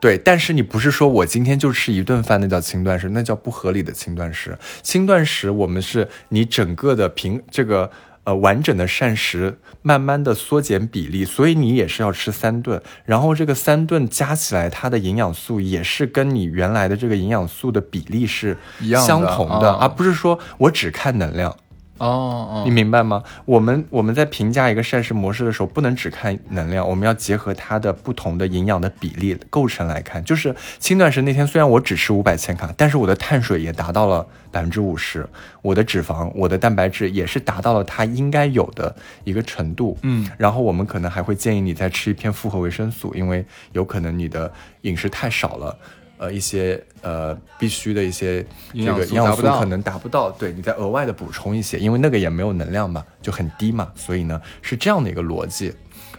[0.00, 4.58] 对，但是你不是说我今天就吃一顿饭，那叫轻断食，那叫不合理的轻断食。
[4.82, 7.90] 轻断食我们是你整个的平这个
[8.24, 21.54] 呃完整的膳食慢慢的缩减比例，所以你也是要吃三顿，然后这个三顿加起来它的营养素也是跟你原来的这个营养素的比例是一样的相同的，啊而不是说我只看能量。
[21.98, 23.22] 哦哦你，明白吗？
[23.44, 30.22] 我们我们在评价一个膳食模式的时候，不能只看能量，我们要结合它的不同的营养的比例构成来看。
[30.24, 35.24] 就是轻断食那天，虽然我只吃五百千卡，但是我的碳水也达到了百分之五十，
[35.62, 39.96] 我的脂肪、我的蛋白质也是达到了它应该有的一个程度。
[40.02, 44.52] 嗯，然后我们可能还会建议你再吃一片复合维生素，因为有可能你的
[44.82, 45.78] 饮食太少了。
[46.16, 55.74] 呃，一些呃必须的一些这个营养素可能达不到，对你再额外的补充一些，因为那个也没有能量嘛，就很低嘛，所以呢是这样的一个逻辑。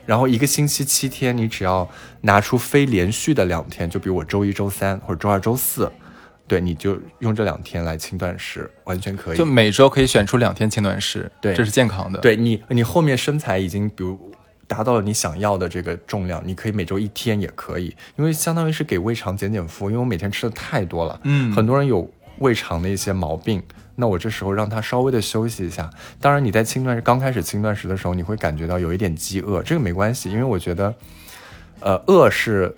[0.05, 1.89] 然后一个星期七天，你只要
[2.21, 5.91] 拿出非连续的两天，就比如我周一周三或者周二周四，
[6.47, 9.38] 对，你就用这两天来轻断食，完全可以。
[9.38, 14.31] 就每周可以选出两天轻断食，对这是健康的。，对你， 你后面身材已经比如
[14.67, 23.62] 达到了你想要的这个重量，你可以每周一天也可以，因为相当于是给胃肠减减负，因为我每天吃的太多了，嗯很多人有胃肠的一些毛病。
[23.97, 25.89] 那我这时候让他稍微的休息一下。
[26.19, 30.93] 当然，你在轻断食刚开始轻断食的时候，你会感觉到有一点饥饿，这个没关系，因为我觉得，
[31.80, 32.75] 呃，饿是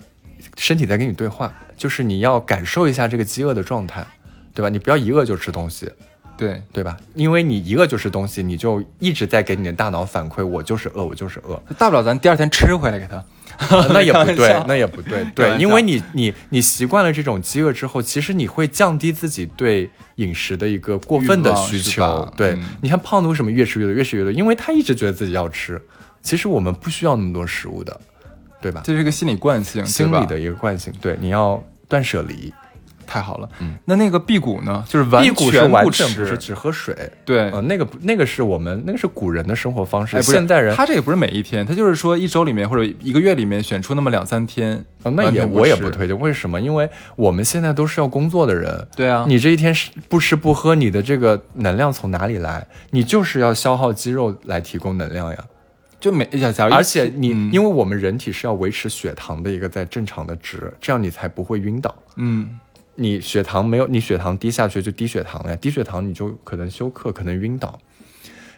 [0.56, 4.06] 身体在跟你对话，就是你要感受一下这个饥饿的状态，
[4.54, 4.68] 对吧？
[4.68, 5.90] 你不要一饿就吃东西，
[6.38, 6.96] 对，对吧？
[7.14, 11.60] 因为你一饿就是东西，你就一直在给你的大脑反馈，我就是饿，我就是饿。
[11.76, 13.22] 大不了咱第二天吃回来给他。
[13.70, 22.32] 呃那也不对那也不对， 对，因为你你你习惯了这种饥饿之后，其实你会降低自己对饮食的一个过分的需求。
[22.36, 24.30] 对，嗯你看胖子为什么越吃越多，越吃越多？
[24.30, 25.82] 因为他一直觉得自己要吃，
[26.22, 28.00] 其实我们不需要那么多食物的，
[28.60, 28.80] 对吧？
[28.84, 32.52] 这是一个心理惯性，心理的一个惯性，对，你要断舍离。
[33.08, 33.48] 太好了。
[33.60, 34.84] 嗯，那那个辟谷呢？
[34.86, 36.48] 就是完全不完全不是吃。
[36.48, 36.94] 只喝水，
[37.24, 44.84] 对，呃，那个那个是我们那个是古人的生活方式，现代人他这也不是每一天，他就是说一周里面或者一个月里面选出那么两三天。
[45.04, 46.60] 啊，那也我也不推荐，为什么？
[46.60, 52.66] 因为我们现在都是要工作的人，对啊，你这一天是不吃不喝，你的这个能量从哪里来？
[52.90, 55.38] 你就是要消耗肌肉来提供能量呀。
[56.00, 56.28] 就每
[56.70, 61.92] 而且你，嗯因为我们人体是要维持血糖的一个在正常的值，这样你才不会晕倒。
[62.16, 62.58] 嗯，
[63.00, 67.78] 你血糖没有，你血糖低下去就低血糖了呀，低血糖你就可能休克，可能晕倒，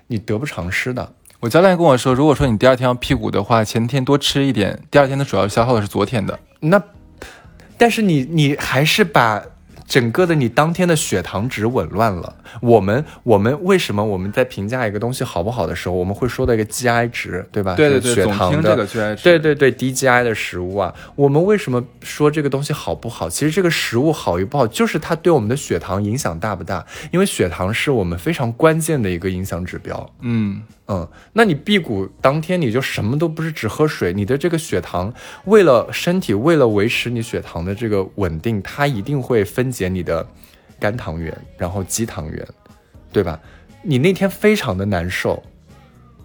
[0.06, 1.12] 你得不偿失的。
[1.40, 6.38] 我教练跟我说，如果说你第二天要辟谷的话，前天多吃一点，第二天的主要消耗的是昨天的。
[6.60, 6.82] 那，
[7.76, 9.42] 但是你你还是把
[9.90, 12.36] 整个的你当天的血糖值紊乱了。
[12.62, 17.74] 我们我们为什么我们在评价一个东西好不好的时候，我们会说到一个 GI 值，对吧？
[17.74, 19.24] 对对对，血糖的这个 GI 值。
[19.24, 23.28] 对对对，低 GI 的食物啊，我们为什么说这个东西好不好？
[23.28, 26.86] 其实这个食物好与不好，就是它对我们的血糖影响大不大。
[27.10, 30.08] 因为血糖是我们非常关键的一个影响指标。
[30.20, 40.26] 嗯，嗯，那你辟谷当天你就什么都不是，只喝水，你的这个血糖为了身体，为了维持你血糖的这个稳定，它一定会分解你的
[40.80, 42.44] 肝糖原，然后肌糖原，
[43.12, 43.38] 对吧？
[43.82, 45.40] 你那天非常的难受，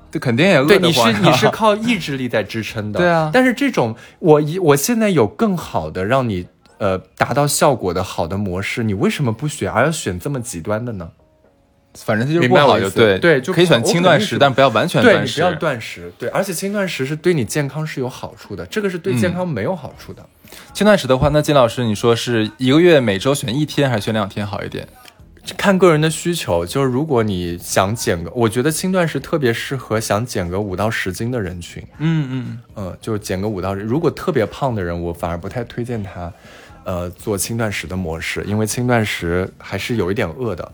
[0.09, 6.47] 这肯定也饿对，你是你是靠意志力在支撑的， 对啊但是这种我一我现在有更好的让你
[6.79, 11.11] 呃达到效果的好的模式，你为什么不选，而要选这么极端的呢？
[11.95, 15.39] 反正它就是明不好就对对就可以选轻断食，但不要完全断食。
[15.39, 20.25] 对你不要断食，对，而且轻断食是对你健康是有好处的，这个是对嗯健康没有好处的。
[20.73, 24.87] 轻断食的话，那金老师你说是一个月每周选一天还是选两天好一点？
[25.57, 36.33] 看个人的需求，就是如果你想减个，我觉得轻断食特别适合想减个五到十斤的人群，嗯嗯，嗯，就减个五到，如果特别胖的人，我反而不太推荐他，
[36.83, 40.71] 呃，做轻断食的模式，因为轻断食还是有一点饿的。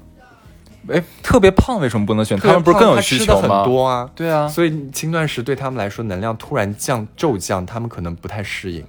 [0.90, 2.38] 哎，特别胖为什么不能选？
[2.40, 3.42] 他们不是更有需求吗？
[3.42, 8.84] 吃的很多啊，对啊，所以轻断食对他们来说能量突然降骤降，他们可能不太适应。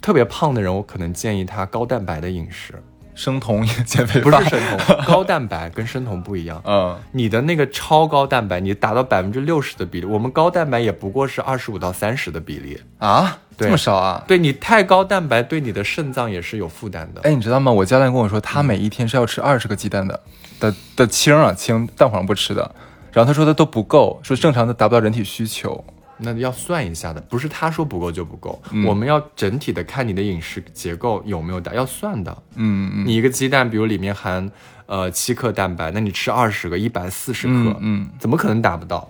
[0.00, 2.74] 特别胖的人，我可能建议他高蛋白的饮食，
[3.14, 6.60] 生酮减肥不是法生酮， 高蛋白跟生酮不一样。
[6.64, 12.80] 嗯，你的那个超高蛋白，你达到百分之六十的比例，我们高蛋白也不过是二十五到三十的比例。
[12.98, 14.24] 啊，对这么少啊？
[14.26, 17.20] 对你太高蛋白，对你的肾脏也是有负担的。
[17.22, 17.70] 哎，你知道吗？
[17.70, 20.20] 我教练跟我说，他每一天是要吃二十个鸡蛋的，
[20.62, 22.74] 的的清啊清，蛋黄不吃的。
[23.12, 25.84] 然后他说的都不够，说正常的达不到人体需求。
[26.18, 32.30] 那要算一下的，不是他说不够就不够，嗯我们要整体的看你的饮食结构有没有达，要算的。
[32.54, 34.48] 嗯嗯你一个鸡蛋，比如里面含
[34.86, 39.08] 呃七克蛋白，那你吃二十个，一百四十克，嗯嗯，怎么可能达不到？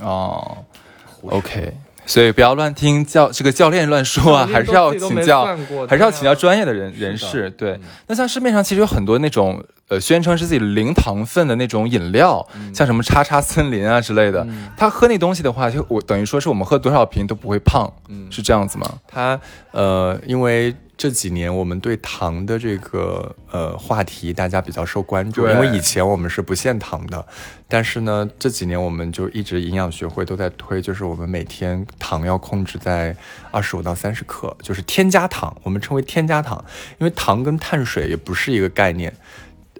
[0.00, 0.56] 哦
[1.22, 1.72] ，OK。
[2.06, 5.44] 所以不要乱听教这个教练乱说啊，还是要请教，
[5.88, 7.50] 还是要请教专业的人人士。
[7.50, 18.88] 对嗯，那像市面上其实有很多那种呃宣称是自己零糖分的那种饮料，嗯像什么叉叉森林啊之类的，他喝那东西的话，就我等于说是我们喝多少瓶都不会胖，嗯是这样子吗？
[19.08, 19.38] 他
[19.72, 27.26] 呃，因为这几年我们对糖的这个呃话题，大家比较受关注，因为以前我们是不限糖的，
[27.68, 33.14] 但是呢，这几年我们就一直营养学会都在推，就是我们每天糖要控制在
[33.50, 36.64] 二十五到三十克，就是添加糖，我们称为添加糖，
[36.98, 39.12] 因为糖跟碳水也不是一个概念。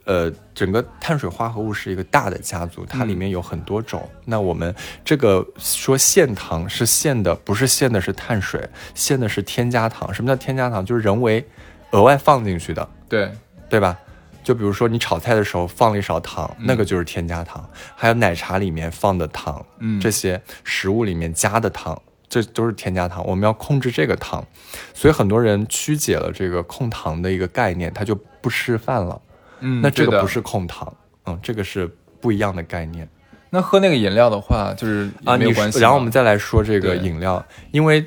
[0.07, 4.09] 呃，整个碳水化合物是一个大的家族，它里面有很多种。
[4.25, 4.73] 那我们
[5.05, 10.15] 这个说限糖是限的，不是限的是碳水，限的是添加糖。
[10.15, 10.87] 什么叫添加糖？
[10.87, 11.45] 就是人为
[11.91, 13.31] 额外放进去的，对，
[13.69, 13.99] 对吧？
[14.45, 17.69] 就比如说你炒菜的时候放了一勺糖，那个就是添加糖。
[17.97, 23.27] 还有奶茶里面放的糖，嗯这些食物里面加的糖，这都是添加糖。
[23.27, 24.47] 我们要控制这个糖，
[24.95, 29.21] 所以很多人曲解了这个控糖的一个概念，他就不吃饭了。
[29.61, 30.93] 嗯，那这个不是控糖，
[31.27, 31.91] 嗯，这个是
[32.21, 33.09] 不一样的概念
[33.51, 35.37] 那喝那个饮料的话，就是啊。
[35.37, 35.83] 你没有关系吗。
[35.83, 38.05] 然后我们再来说这个饮料，因为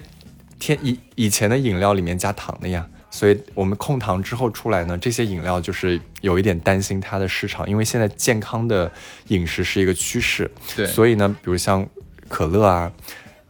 [0.60, 8.91] 天以以前的饮料里面加糖的呀，所以我们控糖之后出来呢，这些饮料就是有一点担心它的市场，因为现在健康的
[9.30, 11.88] 饮食是一个趋势，对所以呢，比如像
[12.28, 12.91] 可乐啊。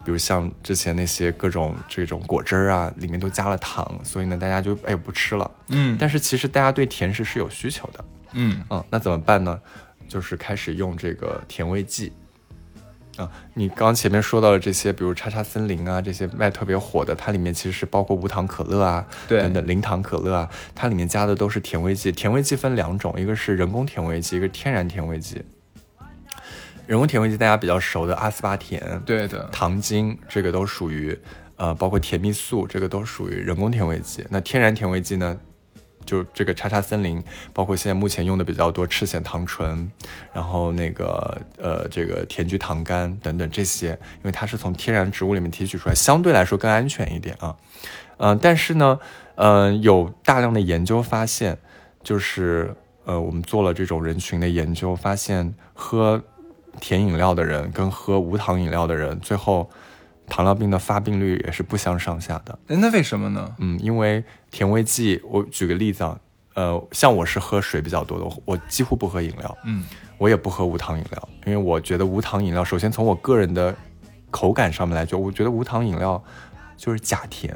[0.10, 5.52] 比如像之前那些各种这种果汁儿啊，里面都加了糖，所以呢，大家就哎不吃了。
[5.68, 9.60] 嗯，但是其实大家对甜食是有需求的，嗯嗯，那怎么办呢？
[10.08, 12.12] 就是开始用这个甜味剂。
[13.18, 22.12] 啊，你刚刚前面说到的这些，比如叉叉森林啊，这些卖特别火的，它里面其实是包括无糖可乐啊，对等等零糖可乐啊，它里面加的都是甜味剂。
[22.12, 25.44] 甜味剂分两种，一个是人工甜味剂，一个是天然甜味剂。
[26.90, 31.16] 人工甜味剂大家比较熟的阿斯巴甜，对的，糖精，这个都属于
[31.56, 34.26] 呃，包括甜蜜素，这个都属于人工甜味剂。
[34.28, 35.38] 那天然甜味剂呢，
[36.04, 37.24] 就这个叉叉森林，
[37.54, 39.88] 包括现在目前用的比较多赤藓糖醇，
[40.34, 47.56] 然后那个呃这个甜菊糖苷等等这些，因为它是从天然植物里面提取出来，相对来说更安全一点啊。
[48.18, 49.00] 嗯、但是呢，
[49.36, 51.56] 嗯、有大量的研究发现，
[52.02, 52.74] 就是
[53.06, 56.20] 呃我们做了这种人群的研究，发现喝
[56.80, 59.70] 甜饮料的人跟喝无糖饮料的人，最后
[60.28, 62.58] 糖尿病的发病率也是不相上下的。
[62.68, 63.56] 哎那为什么呢？
[63.60, 66.20] 嗯，因为甜味剂，我举个例子啊，
[66.56, 69.86] 呃，像我是喝水比较多的，我我几乎不喝饮料，嗯，
[70.18, 73.76] 我也不喝无糖饮料，因为我觉得无糖饮料，首先从我个人的
[74.32, 76.22] 口感上面来讲，我觉得无糖饮料
[76.78, 77.56] 就是假甜，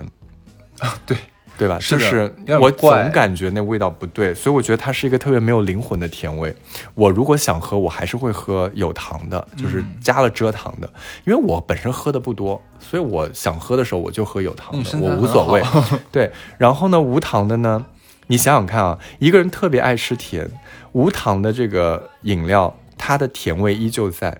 [0.79, 1.17] 啊对，
[1.57, 1.79] 对吧？
[1.79, 6.53] 是就是我总感觉那味道不对，所以我觉得它是一个特别没有灵魂的甜味。
[6.95, 10.91] 我如果想喝，我还是会喝有糖的，就是嗯加了蔗糖的，
[11.25, 15.63] 因为我本身喝的不多，所以我想喝的时候我就喝有糖的，我无所谓。
[16.11, 17.85] 对，然后呢，无糖的呢，
[18.27, 20.49] 你想想看啊，一个人特别爱吃甜，
[20.93, 24.35] 无糖的这个饮料，它的甜味依旧在，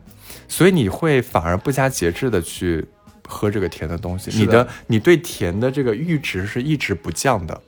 [0.47, 2.87] 所以你会反而不加节制的去
[3.27, 7.61] 喝这个甜的东西，的你的你对甜的这个阈值是一直不降的。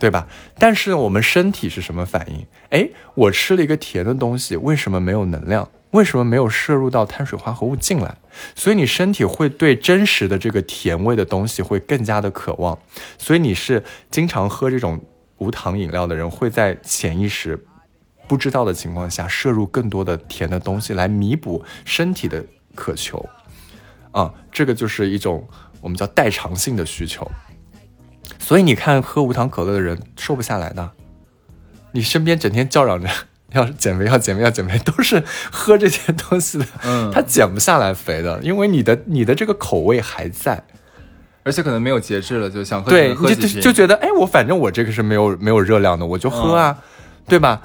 [0.00, 0.26] 对吧？
[0.58, 2.46] 但是我们身体是什么反应？
[2.70, 5.68] 哎，我吃了一个甜的东西，为什么没有能量？
[5.90, 8.16] 为什么没有摄入到碳水化合物进来？
[8.54, 12.78] 所以你身体会对真实的这个甜味的东西会更加的渴望。
[13.18, 14.98] 所以你是经常喝这种
[15.36, 17.62] 无糖饮料的人，会在潜意识
[18.26, 22.42] 不知道的情况下摄入更多的甜的东西来弥补身体的
[22.74, 23.28] 渴求。
[24.12, 25.46] 啊，这个就是一种
[25.80, 27.30] 我们叫代偿性的需求。
[28.38, 30.90] 所以你看，喝无糖可乐的人瘦不下来的，
[31.92, 33.08] 你身边整天叫嚷着
[33.52, 40.62] 要减肥、要减肥、要减肥，都是喝这些东西的，嗯他减不下来肥的，因为你的你的这个口味还在，
[41.42, 46.78] 而且可能没有节制了，就想喝对，你就就就觉得，哎，我反正我这个是没有没有热量的，我就喝啊，
[47.26, 47.60] 对吧？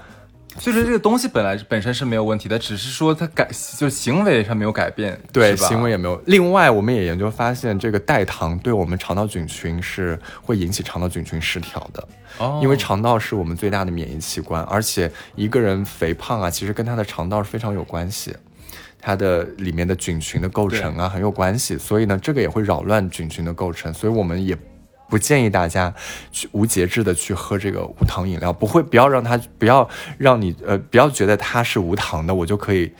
[0.57, 6.21] 就是这个东西本来本身是没有问题的，只是说它改就行为上没有改变，对，行为也没有。
[6.25, 12.07] 另外，我们也研究发现，这个代糖对我们肠道菌群是会引起肠道菌群失调的。
[12.37, 18.35] 哦，因为肠道是我们最大的免疫器官，而且一个人肥胖啊，其实跟他的肠道是非常有关系，
[18.99, 24.57] 它的里面的菌群的构成啊很有关系，所以呢，这个也会扰乱菌群的构成，所以我们也
[25.09, 25.93] 不建议大家
[26.31, 32.91] 去无节制的去喝这个无糖饮料，不会不要让它不要让你呃不要觉得它是无糖的，我就可以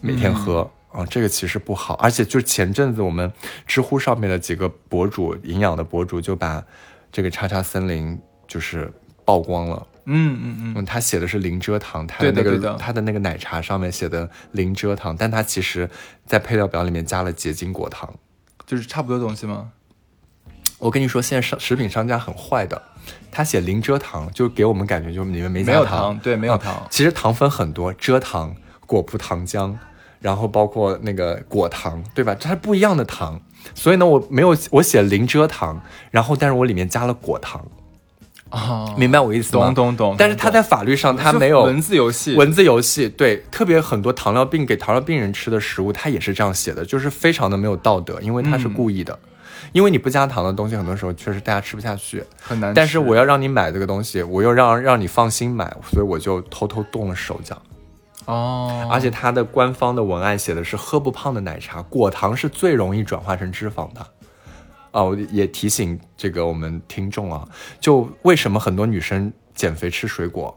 [0.00, 0.70] 每天喝。
[0.92, 3.32] 啊，这个其实不好，而且就是前阵子我们
[3.64, 6.60] 知乎上面的几个博主，营养的博主就把
[7.12, 8.18] 这个叉叉森林
[8.48, 8.92] 就是
[9.24, 9.86] 曝光了。
[10.06, 15.88] 嗯嗯嗯，嗯，他写的是零蔗糖，他的那个他的那个奶茶上面写的零蔗糖，但他其实
[16.26, 18.12] 在配料表里面加了结晶果糖。
[18.66, 19.70] 就是差不多东西吗？
[20.80, 22.80] 我跟你说，现在商食品商家很坏的，
[23.30, 28.56] 他写零蔗糖，就给我们感觉就是里面没加没有糖，对，没有啊糖，其实糖分很多，蔗糖、
[28.86, 29.74] 果葡糖浆，
[30.20, 32.34] 然后包括那个果糖，对吧？
[32.34, 33.38] 它是不一样的糖，
[33.74, 37.62] 所以呢，我没有我写零蔗糖，然后但是我里面加了果糖，
[38.48, 39.66] 啊，明白我意思吗？
[39.66, 40.16] 懂懂懂。
[40.18, 49.18] 但是他在法律上他没有文字游戏，文字游戏，对，特别很多糖尿病给糖尿病人吃的食物，他也是这样写的，就是非常的没有道德，因为他是故意的。
[49.72, 52.24] 因为你不加糖的东西，很多时候确实大家吃不下去。
[52.40, 52.72] 很难。
[52.74, 57.60] 但是我要让你买这个东西，我又让让你放心买，所以我就偷偷动了手脚。
[58.26, 64.06] 哦，而且它的官方的文案写的是喝不胖的奶茶，果糖是最容易转化成脂肪的。
[64.92, 67.48] 啊，我也提醒这个我们听众啊，
[67.80, 70.56] 就为什么很多女生减肥吃水果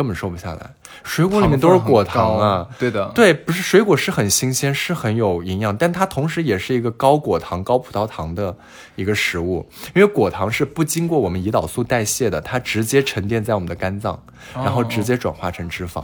[0.00, 0.70] 根本瘦不下来？
[1.04, 8.56] 水果里面都是果糖啊，对的，对，不是水果是很新鲜，是很有营养，但它同时也是一个高果糖、高葡萄糖的
[8.96, 14.18] 一个食物，因为果糖是不经过我们胰岛素代谢的，它直接沉淀在我们的肝脏，
[14.54, 16.02] 然后直接转化成脂肪。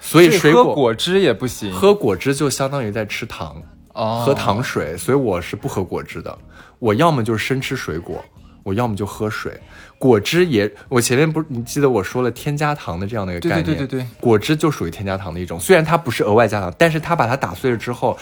[0.00, 3.60] 所以水果喝果汁也不行，喝果汁就相当于在吃糖，
[3.92, 4.22] 哦。
[4.24, 6.38] 喝糖水，所以我是不喝果汁的。
[6.78, 8.24] 我要么就是生吃水果，
[8.62, 9.58] 我要么就喝水。
[9.98, 18.18] 果汁也，我前面不是你记得我说了添加糖的这样的一个概念，对对对对果汁就属于添加糖的一种，虽然它不是额外加糖，但是它把它打碎了之后，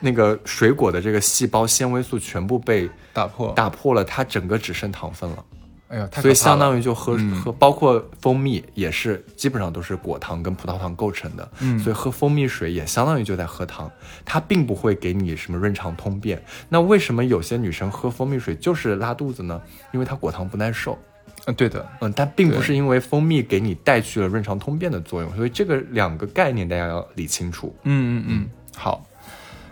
[0.00, 5.44] 那个水果的这个细胞纤维素全部被打破，打破了，它整个只剩糖分了。
[5.88, 13.88] 哎呦，太所以相当于就喝、喝，包括蜂蜜也是基本上都是果糖跟葡萄糖构成的，嗯所以喝蜂蜜水也相当于就在喝糖，
[14.24, 16.42] 它并不会给你什么润肠通便。
[16.68, 19.62] 那为什么有些女生喝蜂蜜水就是拉肚子呢？
[19.92, 20.98] 因为它果糖不耐受，
[21.44, 27.72] 嗯，对的，嗯，但并不是因为蜂蜜给你带去了润肠通便的作用，所以这个两个概念大家要理清楚。
[27.84, 29.06] 嗯嗯嗯，好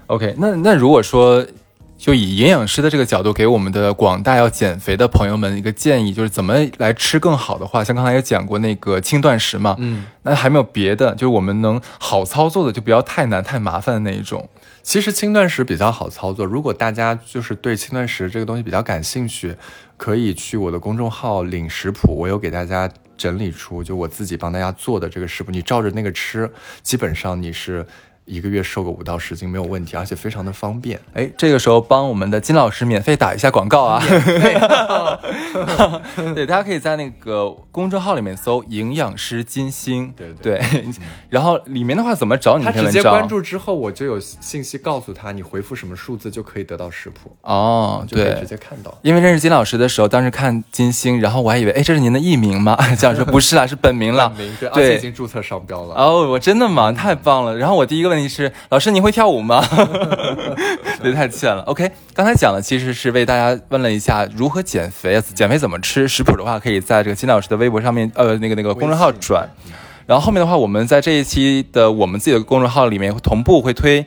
[0.07, 1.45] ，OK，那那如果说。
[1.97, 14.49] 就以营养师的这个角度，给我们的广大要减肥的朋友们一个建议，就是怎么来吃更好的话，像刚才也讲过那个轻断食嘛，嗯，那还没有别的，就是我们能好操作的，就不要太难太麻烦的那一种。
[14.83, 19.57] 其实轻断食比较好操作，如果大家就是对轻断食这个东西比较感兴趣，
[19.97, 26.51] 可以去我的公众号领食谱，我有给大家整理出就我自己帮大家做的这个食谱，你照着那个吃，
[26.83, 27.87] 基本上你是
[28.25, 30.99] 一个月瘦个五到十斤没有问题，而且非常的方便。
[31.13, 34.03] 哎，这个时候帮我们的金老师免费打一下广告啊！
[36.35, 40.61] 对，大家可以在那个公众号里面搜“营养师金星”，对对，
[41.29, 42.73] 然后里面的话怎么找你他？
[42.73, 48.97] 直接关注之后，我就有信息告诉他，你回复什么数字就可以得到食谱，哦，对就可以直，接看到。
[49.03, 52.77] 因为认识金老师的时候，当时看金星，然后我还以为，哎，这是您的艺名吗？
[52.97, 54.33] 金老师说不是啦，是本名了。
[54.37, 55.95] 名对，而且已经注册商标了。
[55.95, 56.91] 哦，我真的吗？
[56.93, 57.57] 太棒了！
[57.57, 59.63] 然后我第一个问题是，老师你会跳舞吗？
[61.03, 61.63] 别，太欠了。
[61.63, 69.49] OK，刚才讲的其实是为大家问了一下如何减肥，减肥怎么吃，食谱的话可以在这个金老师的微博上面，呃，那个那个公众号转。
[70.07, 74.05] 然后后面的话，我们在这一期的我们自己的公众号里面同步会推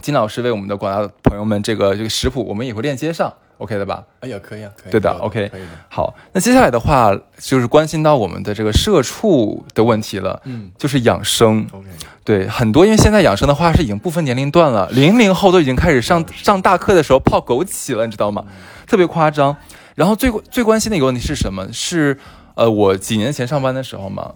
[0.00, 3.32] 金老师为我们的广大朋友们这个这个食谱，我们也会链接上
[3.62, 4.02] ，OK 的吧？
[4.20, 4.92] 哎呀，可以啊，可以。
[4.92, 5.68] 对的有，OK，可以的。
[5.88, 11.66] 好，那接下来的话就是关心到我们的这个社畜的问题了，嗯就是养生。
[11.72, 11.86] OK，
[12.24, 18.44] 对，很多因为现在养生的话是已经不分年龄段了，零零后都已经开始上上大课的时候泡枸杞了，你知道吗？
[18.86, 19.56] 特别夸张。
[19.94, 21.66] 然后最最关心的一个问题是什么？
[21.72, 22.18] 是
[22.54, 24.32] 呃，我几年前上班的时候嘛，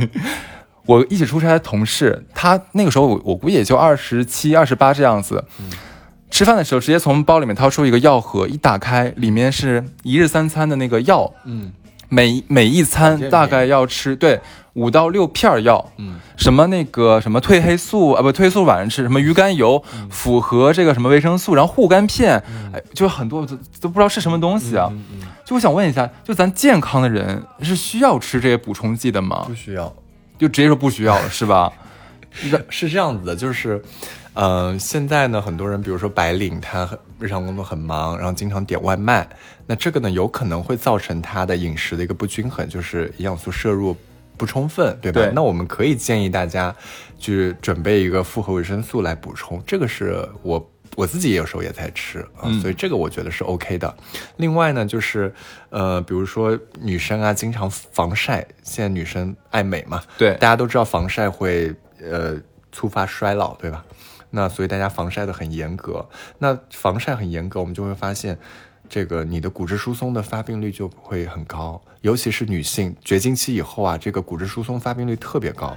[0.86, 5.42] 我一起出差的同事，他那个时候我我估计也就二十七、二十八这样子。
[6.30, 11.72] 吃饭的时候，直接从包里面掏出一个药盒，一打开，里面是一日三餐的那个药，嗯
[12.08, 14.40] 每每一餐大概要吃对
[14.74, 24.88] 五到六片药，嗯，什么那个什么褪黑素啊，不褪黑素晚上吃，什么鱼肝油，嗯符合这个什么维生素，然后护肝片，哎，就很多都都不知道是什么东西啊。
[24.92, 29.54] 嗯嗯，就我想问一下，就咱健康的人是需要吃这些补充剂的吗不？
[29.54, 29.92] 需要。
[30.38, 31.72] 就直接说不需要了，是吧？
[32.30, 33.82] 是是这样子的，就是，
[34.36, 36.86] 呃，现在呢，很多人，比如说白领，他
[37.18, 39.26] 日常工作很忙，然后经常点外卖，
[39.66, 43.96] 那这个呢，有可能会造成他的饮食的一个不均衡，就是营养素摄入
[44.36, 45.22] 不充分，对吧？
[45.22, 46.74] 对那我们可以建议大家
[47.18, 50.70] 去准备一个复合维生素来补充，这个是我。
[50.94, 53.94] 我自己有时候也在吃啊，嗯所以这个我觉得是 OK 的。
[54.38, 55.30] 另外呢，就是
[55.68, 62.40] 呃，比如说女生啊，经常防晒，现在女生爱美嘛，对大家都知道防晒会呃
[62.72, 63.84] 触发衰老，对吧？
[64.36, 66.06] 那所以大家防晒的很严格。
[66.38, 68.38] 那防晒很严格，我们就会发现，
[68.86, 75.74] 这个你的骨质疏松的发病率就会很高，尤其是女性绝经期以后啊，这个骨质疏松发病率特别高。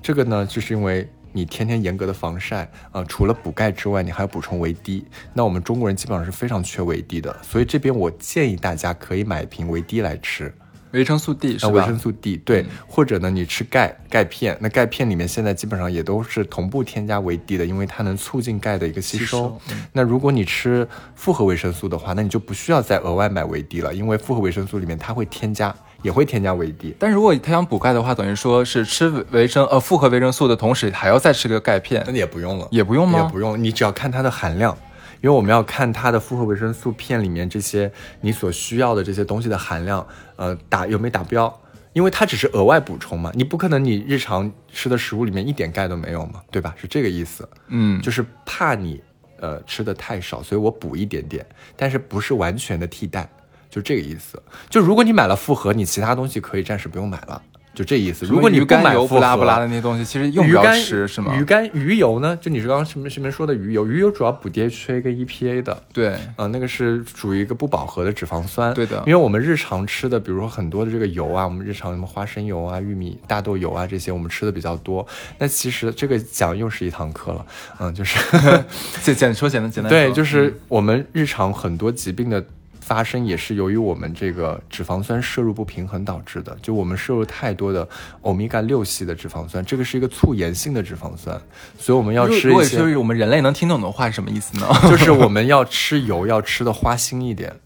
[0.00, 5.04] 这个呢，就是因为你天天严格的防晒啊、除了补钙之外，你还要补充维 D。
[5.34, 10.54] 那我们中国人基本上是非常缺维 D 的，所以这边我建议大家可以买一瓶维 D 来吃。
[10.92, 19.60] 维生素 D 是维生素 D，对，或者呢，你吃钙钙片，那钙片里面现在基本上也都是同步添加维 D 的，因为它能促进钙的一个吸收。
[19.92, 26.94] 那如果你吃复合维生素的话，那你就不需要再额外买维 D 了，因为复合维生素里面它会添加，也会添加维 D。
[26.98, 32.02] 但如果他想补钙的话，等于说是吃维维生呃复合维生素的同时，还要再吃个钙片。
[32.06, 33.18] 那，也不用了，也不用吗？
[33.20, 34.76] 也不用，你只要看它的含量，
[35.20, 37.90] 因为我们要看它的复合维生素片里面这些
[38.20, 40.06] 你所需要的这些东西的含量，
[40.36, 41.60] 呃，打有没达标？
[41.94, 46.72] 因为它只是额外补充嘛，你不可能你日常吃的食物里面一点钙都没有嘛，对吧？
[46.78, 47.48] 是这个意思。
[47.68, 49.02] 嗯，就是怕你
[49.40, 51.44] 呃吃的太少，所以我补一点点，
[51.76, 53.28] 但是不是完全的替代，
[53.68, 54.40] 就这个意思。
[54.70, 57.42] 就如果你买了复合，你其他东西可以暂时不用买了，
[57.78, 58.26] 就这意思。
[58.26, 61.32] 如果你不买不拉不拉的那些东西，其实用不着吃是吗？
[61.38, 62.36] 鱼肝鱼油呢？
[62.40, 63.86] 就你是刚刚什么什么说的鱼油？
[63.86, 65.80] 鱼油主要补 DHA 跟 EPA 的。
[65.92, 75.06] 对，呃，那个是属于一个不饱和的脂肪酸，对的因为我们日常吃的，比如说很多的这个油啊，我们日常什么花生油啊、玉米、大豆油啊这些，我们吃的比较多。
[75.38, 77.46] 那其实这个讲又是一堂课了，
[77.78, 78.18] 嗯，就是
[79.04, 82.44] 简简说简单简单对，就是我们日常很多疾病的
[82.88, 86.56] 发生，也是由于我们这个脂肪酸摄入不平衡导致的。
[86.62, 87.86] 就我们摄入太多的
[88.22, 91.38] 欧米伽六系的脂肪酸，这个是一个促炎性的脂肪酸，
[91.78, 94.66] 所以我们要如如果吃一些，就是我们人类能听懂的话是什么意思呢？
[94.88, 97.52] 就是我们要吃油要吃的花心一点。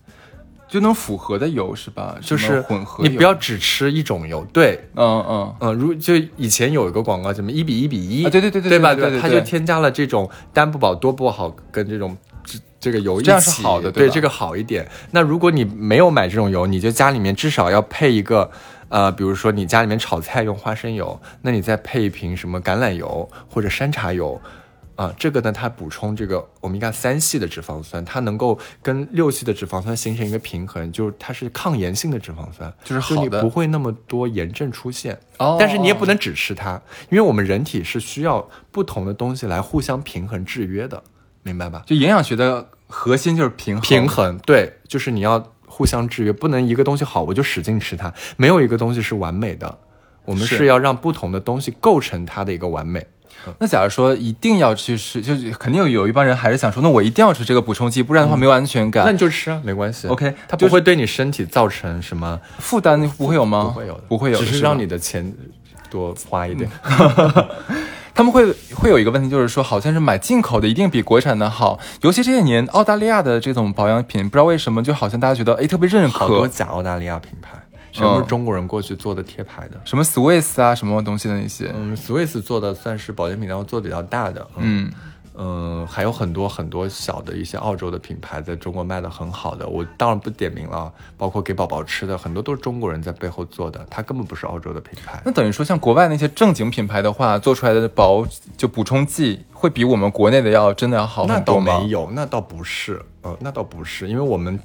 [0.72, 2.16] 就能符合的油是吧？
[2.22, 5.54] 就是混合，你不要只吃一种油，对，嗯嗯。
[5.60, 8.94] 嗯，如就以前有一个广告，什么一比一比一、啊对对对对对吧？
[8.94, 12.16] 对对对它就添加了这种单不饱多不好跟这种
[12.82, 14.86] 这这个油一起，这样是好的对对这个好一点。
[15.12, 18.50] 那如果你没有买这种油，你就家里面至少要配一个。
[18.88, 24.38] 呃，比如说你家里面炒菜用花生油，那你再配一瓶什么橄榄油或者山茶油，
[24.96, 35.18] 啊、这个呢，它补充这个欧米伽三系的脂肪酸，它能够跟六系的脂肪酸形成一个平衡，就是它是抗炎性的脂肪酸，就是好的你不会那么多炎症出现。
[35.38, 36.78] 哦但是你也不能只吃它，
[37.08, 41.02] 因为我们人体是需要不同的东西来互相平衡制约的，
[41.42, 41.82] 明白吧？
[41.86, 43.82] 就营养学的核心就是平衡。
[43.82, 49.78] 平衡，对，就是你要互相制约，不能一个东西好我就使劲吃它，没有一个东西是完美的，
[50.24, 53.06] 我们是是要让不同的东西构成它的一个完美。
[53.58, 59.04] 那假如说一定要去吃，就是肯定有有一帮人还是想说，那我一定要吃这个补充剂，不然的话没有安全感。
[59.04, 60.06] 那你就吃啊，没关系。
[60.06, 63.64] OK，它不会对你身体造成什么，负担不会有吗？
[63.64, 65.34] 不会有的，不会有的，只是让你的钱
[65.90, 66.70] 多花一点。
[68.14, 77.58] 他们会会有一个问题，就是说，好像是买进口的一定比国产的好，尤其这些年澳大利亚的这种保养品，不知道为什么，就好像大家觉得哎特别认可好多可，假澳大利亚品牌，
[77.90, 79.80] 全部是嗯中国人过去做的贴牌的。
[79.84, 84.46] 什么 Swiss 啊，什么东西的那些，嗯，Swiss 做的算是保健品当中做的比较大的。
[84.56, 84.92] 嗯嗯，
[85.34, 95.22] 嗯，还有很多很多小的一些澳洲的品牌在中国卖的很好的，我当然不点名了，包括给宝宝吃的，很多都是中国人在背后做的，它根本不是澳洲的品牌。
[95.24, 98.26] 那等于说，像国外那些正经品牌的话，做出来的保
[98.56, 101.80] 就补充剂会比我们国内的要真的要好那倒很多吗？
[101.80, 104.58] 没有，那倒不是，呃，那倒不是，因为我们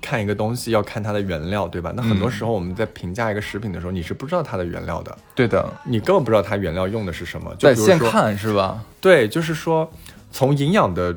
[0.00, 1.92] 看一个东西要看它的原料，对吧？
[1.94, 7.54] 那很多时候我们在评价一个食品的时候，你是不知道它的原料的，对的，你根本不知道它原料用的是什么。
[7.56, 8.84] 就在现看是吧？
[9.00, 9.90] 对，就是说
[10.34, 11.16] 从营养的。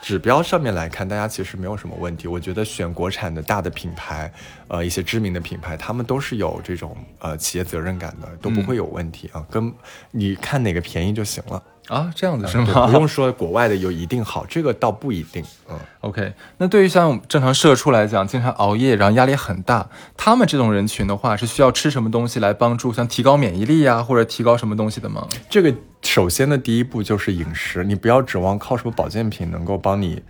[0.00, 2.28] 指标上面来看，大家其实没有什么问题。
[2.28, 4.32] 我觉得选国产的大的品牌，
[4.68, 9.44] 呃，一些知名的品牌，他们都是有这种呃企业责任感的，都不会有问题啊。
[9.50, 9.74] 跟
[10.12, 12.86] 你看哪个便宜就行了，啊，这样子是对吗？
[12.86, 15.42] 不用说国外的有一定好，这个倒不一定。
[15.70, 25.26] 嗯，OK，那对于像正常社畜来讲，经常熬夜，然后压力很大，他们这种人群的话，是需要吃什么东西来帮助，像提高免疫力呀、或者提高什么东西的吗？
[25.48, 30.22] 这个首先的第一步就是饮食，你不要指望靠什么保健品能够帮你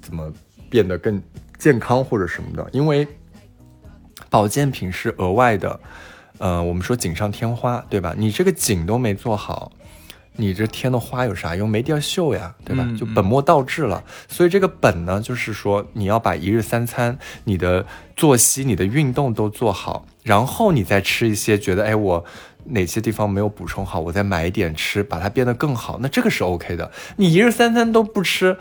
[0.00, 0.32] 怎么
[0.68, 1.22] 变得更
[1.58, 3.06] 健康或者什么的，因为
[4.28, 5.80] 保健品是额外的，
[6.38, 8.12] 呃，我们说锦上添花，对吧？
[8.18, 9.70] 你这个锦都没做好。
[10.36, 11.68] 你这添的花有啥用？
[11.68, 12.84] 没地儿绣呀，对吧？
[12.86, 14.02] 嗯就本末倒置了。
[14.28, 17.84] 所以这个本呢，就是说你要把一日三餐、你的
[18.16, 22.24] 作息、你的运动都做好，然后你再吃一些觉得哎我
[22.64, 25.98] 哪些地方没有补充好，我再买一点吃，把它变得更好。
[26.00, 26.90] 那这个是 OK 的。
[27.16, 28.56] 你一日三餐都不吃，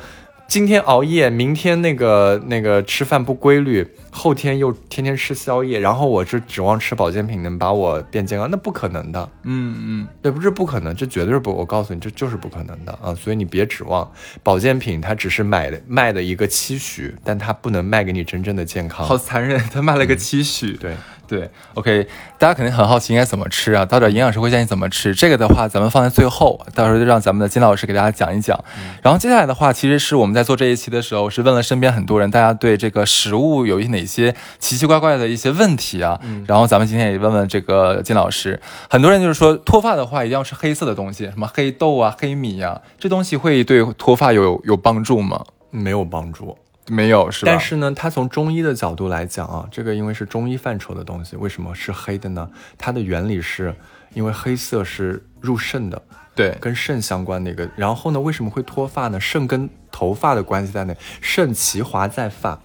[0.52, 9.30] 今天熬夜，明天那个那个吃饭不规律，后天又天天吃宵夜，然后我是指望吃保健品能把我变健康，那不可能的。
[9.44, 13.16] 嗯嗯，对，不是不可能，这绝对是不，我告诉你，这就是不可能的啊！
[13.16, 14.12] 所以你别指望
[14.44, 19.06] 保健品，它只是买的卖的一个期许，但它不能卖给你真正的健康。
[19.06, 20.74] 好残忍，他卖了个期许。
[20.74, 20.98] 对，
[21.32, 22.06] 对，OK，
[22.38, 23.86] 大家肯定很好奇应该怎么吃啊？
[23.86, 25.16] 到底营养师会建议怎么吃？
[25.16, 28.62] 这个的话，咱们放在最后，到时候就让咱们的金老师给大家讲一讲。
[29.02, 36.20] 然后接下来的话，其实是我们在做这一期的时候，是问了身边很多人，大家对这个食物有一哪些奇奇怪怪的一些问题啊？
[36.46, 38.60] 然后咱们今天也问问这个金老师，
[38.90, 45.46] 很多人就是说脱发的话一定要吃黑色的东西，什么黑豆啊、黑米啊，这东西会对脱发有有帮助吗？
[45.70, 46.58] 没有帮助。
[46.88, 47.52] 没有是吧？
[47.52, 52.50] 但是呢，它从中医的角度来讲啊，这个因为是中医范畴的东西，为什么是黑的呢？
[52.78, 53.74] 它的原理是
[54.14, 56.02] 因为黑色是入肾的，
[56.36, 57.70] 对，跟肾相关的一个。
[57.76, 59.20] 然后呢，为什么会脱发呢？
[59.20, 60.96] 肾跟头发的关系在哪？
[61.22, 62.60] 肾其华在发，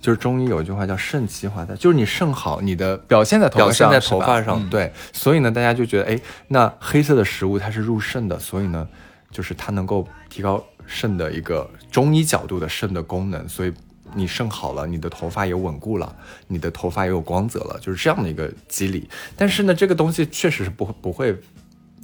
[0.00, 4.62] 就是中医有一句话叫肾其华在，就是你肾好，你的表现在头表现在头发上。
[4.62, 8.86] 嗯对，所以呢，大家就觉得，哎，那黑色的食物它是入肾的，所以呢，
[9.30, 13.72] 就是它能够提高肾的一个中医角度的肾的功能，所以。
[14.14, 16.16] 你肾好了，你的头发也稳固了，
[16.46, 19.06] 你的头发也有光泽了，就是这样的一个机理。
[19.36, 21.36] 但是呢，这个东西确实是不会不会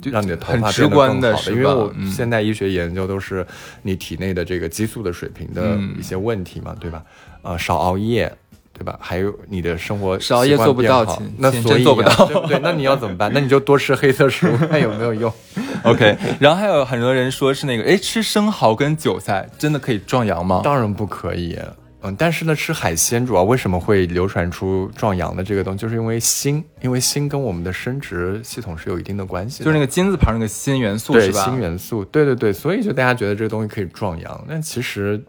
[0.02, 3.46] 让你的头发变得观的是更好的，因为我嗯现代医学研究都是
[3.82, 7.02] 你体内的这个激素的水平的嗯一些问题嘛，对吧？
[7.42, 8.36] 呃，少熬夜。
[8.82, 8.98] 对吧？
[9.00, 12.58] 还有你的生活少熬夜习惯做不到那所做不到对不对？
[12.60, 13.30] 那你要怎么办？
[13.32, 15.32] 那你就多吃黑色食物，看有没有用。
[15.84, 20.60] OK，然后还有很多人说是那个，哎，吃生蚝跟韭菜真的可以壮阳吗？
[20.64, 21.58] 当然不可以。
[22.04, 29.64] 嗯，但是呢，吃海鲜主要为什么会流传出壮阳的这个东西，就是因为锌，因为锌跟我们的生殖系统是有一定的关系的。
[29.64, 31.44] 就是那个金字旁那个锌元素对是吧？
[31.44, 35.22] 锌元素，对对对，所以就大家觉得这个东西可以壮阳，但其实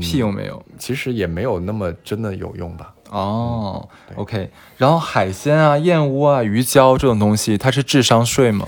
[0.00, 0.62] 屁用没有。
[0.78, 2.94] 其实也没有那么真的有用吧。
[3.10, 8.66] 哦，OK，然后海鲜啊、燕窝啊、鱼胶这种东西，它是智商税吗？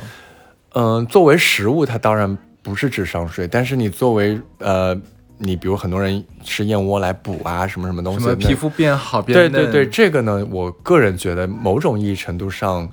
[0.74, 4.94] 嗯，作为食物，它当然不是智商税，但是你作为呃，
[5.38, 12.86] 你比如很多人吃燕窝来补啊，什么什么东西，什么皮肤变好变嫩对对对，这个呢，我个人觉得某种意义程度上，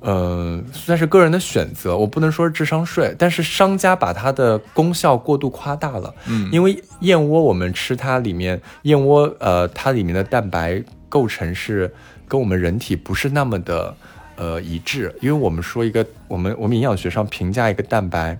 [0.00, 6.14] 呃，算是个人的选择，我不能说是智商税，但是商家把它的功效过度夸大了。
[6.28, 11.92] 嗯因为燕窝我们吃它里面燕窝，呃，它里面的蛋白构成是
[12.28, 13.94] 跟我们人体不是那么的
[14.36, 18.38] 呃一致，因为我们说一个我们我们营养学上评价一个蛋白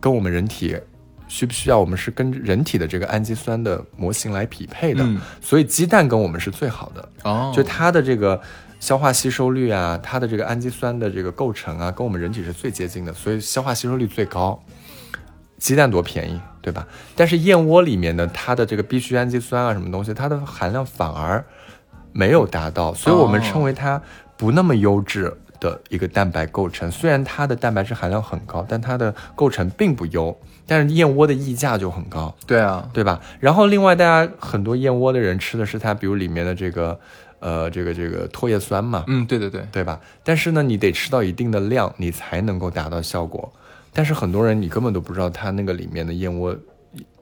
[0.00, 0.76] 跟我们人体。
[1.30, 1.78] 需不需要？
[1.78, 7.08] 我们是跟人体的这个氨基酸的模型来匹配的，嗯所以鸡蛋跟我们是最好的。
[7.24, 8.40] 哦，就它的这个
[8.80, 14.62] 消化吸收率啊，它的这个氨基酸的这个构成啊，跟我们人体是最接近的，所以消化吸收率最高。
[15.58, 16.86] 鸡蛋多便宜，对吧？
[17.16, 21.44] 但是燕窝里面的它的这个必需氨基酸啊，什么东西，它的含量反而
[22.12, 24.00] 没有达到，所以我们哦称为它
[24.36, 26.88] 不那么优质的一个蛋白构成。
[26.90, 30.38] 虽然它的蛋白质含量很高，但它的构成并不优。
[30.64, 33.18] 但是燕窝的溢价就很高，对啊，对吧？
[33.40, 37.00] 然后另外，大家很多燕窝的人吃的是它，比如里面的这个，
[37.40, 40.00] 呃，这个这个唾液酸嘛，嗯，对对对，对吧？
[40.24, 43.52] 但是呢，你得吃到一定的量，你才能够达到效果。
[43.92, 46.56] 但是很多人你根本都不知道它那个里面的燕窝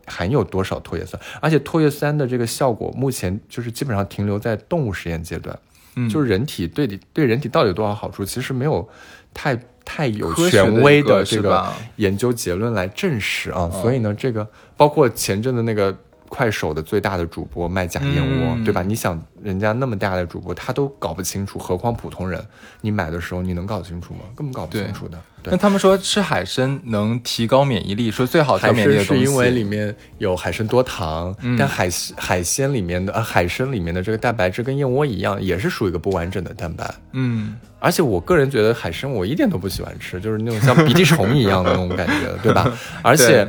[0.06, 5.58] 含有多少唾液酸，而且唾液酸的这个效果目前就是基本上停留在动物实验阶段，
[5.96, 8.88] 嗯就是人体对你对人体到底有多少好处，其实没有
[9.34, 13.70] 太太有权威的这个研究结论来证实啊。
[13.70, 15.94] 所以呢，这个包括前阵的那个。
[16.28, 18.82] 快手的最大的主播卖假燕窝，嗯对吧？
[18.82, 22.42] 你想，人家那么大的主播，他都搞不清楚，何况普通人？
[22.80, 24.20] 你买的时候，你能搞清楚吗？
[24.34, 25.18] 根本搞不清楚的。
[25.48, 36.92] 那，他们说吃海参能提高免疫力，说最好提高海参是因为里面有海参多糖，嗯但海海鲜里面的呃海参里面的这个蛋白质跟燕窝一样，也是属于一个不完整的蛋白。
[37.12, 42.76] 嗯，而且我个人觉得海参我一点都不喜欢吃，就是那种像鼻涕虫一样的那种感觉，对吧？
[43.02, 43.48] 而且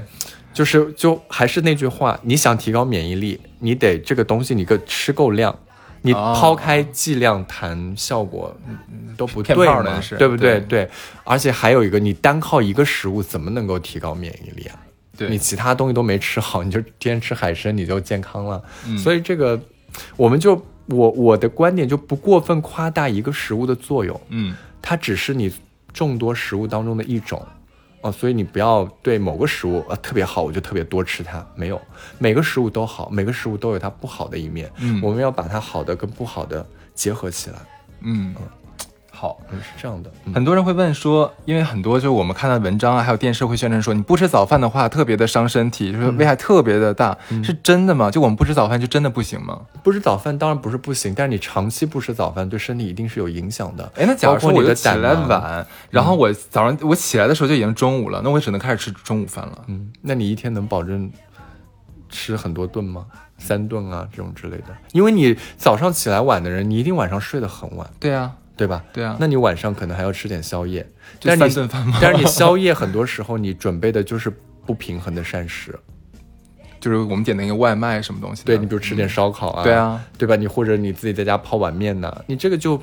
[0.57, 5.55] 就是就还是那句话，你想提高免疫力，你得这个东西你个吃够量。
[6.01, 8.55] 你哦抛开剂量谈效果，
[8.89, 10.59] 嗯都不对嘛对不对？
[10.59, 10.89] 对对，
[11.23, 14.79] 而且还有一个，你单靠一个食物怎么能够提高免疫力啊？
[15.17, 18.63] 对，你其他东西都没吃好，你就天天吃海参，你就健康了。
[18.87, 19.59] 嗯所以这个，
[20.15, 25.51] 我们就我我的观点就不过分夸大一个食物的作用，嗯它只是你
[25.91, 27.45] 众多食物当中的一种。
[28.01, 31.45] 哦，所以你不要对某个食物呃特别好，我就特别多吃它。
[31.55, 31.81] 没有，
[32.19, 34.71] 每个食物都好，每个食物都有它不好的一面。
[34.77, 37.57] 嗯我们要把它好的跟不好的结合起来。
[38.01, 38.35] 嗯，
[39.17, 39.39] 好。
[39.51, 40.11] 嗯，是这样的。
[40.25, 48.11] 嗯很多人会问说，因为很多就是我们看到文章啊，还有电视会宣传说，你不吃早饭的话特别的伤身体，就是危害特别的大，是真的吗？
[48.11, 49.61] 就我们不吃早饭就真的不行吗？
[49.81, 53.91] 不吃早饭当然不是不行，但是你长期不吃早饭对身体一定是有影响的。
[53.95, 59.63] 哎，那假如说你的起来晚，然后我早上我起来的时候就已经中午了，那我只能开始吃中午饭了。
[59.67, 61.09] 嗯，那你一天能保证
[62.09, 63.05] 吃很多顿吗？
[63.39, 64.65] 三顿啊这种之类的。
[64.93, 68.83] 因为你早上起来晚的人，你一定晚上睡得很晚，对啊，对吧？
[68.91, 70.85] 对啊那你晚上可能还要吃点宵夜，
[71.21, 71.69] 但是你
[72.01, 74.29] 但是你宵夜很多时候你准备的就是
[74.65, 75.77] 不平衡的膳食，
[76.79, 78.43] 就是我们点的那个外卖什么东西。
[78.43, 80.35] 对你比如吃点烧烤啊，对啊，对吧？
[80.35, 82.81] 你或者你自己在家泡碗面呐，你这个就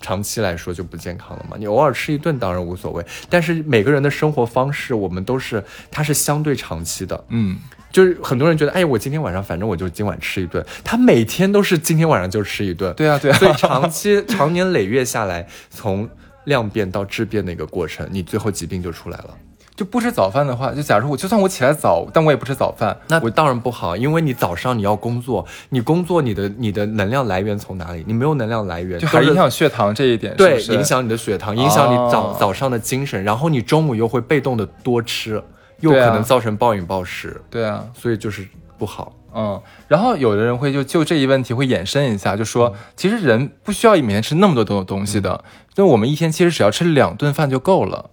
[0.00, 1.56] 长期来说就不健康了嘛。
[1.58, 7.24] 你偶尔吃一顿当然无所谓，但是每个人的生活方式，我们都是它是相对长期的。
[7.28, 7.56] 嗯，
[7.92, 12.92] 就是很多人觉得，哎，我今天晚上反正我就今晚吃一顿，他每天都是今天晚上就吃一顿。
[12.94, 16.08] 对啊，对啊，所以长期 长年累月下来，从
[16.44, 19.30] 量变到质变的一个过程，你最后疾病就出来了。
[19.74, 28.04] 就不吃早饭的话，就假如我就算我起来早，但我也不吃早饭，那我当然不好，因为你早上你要工作，你工作你的你的能量来源从哪里？
[28.06, 35.42] 你没有能量来源，就还影响血糖这一点，对是是影响你的血糖，影响你早、哦早上的精神，然后你中午又会被动的多吃，
[35.82, 39.12] 又可能造成暴饮暴食，对啊，所以就是不好。
[39.34, 48.10] 嗯，然后有的人会就就这一问题会衍生一下，就嗯说其实人不需要每天吃那么多东东西的，就我们一天其实只要吃两顿饭就够了，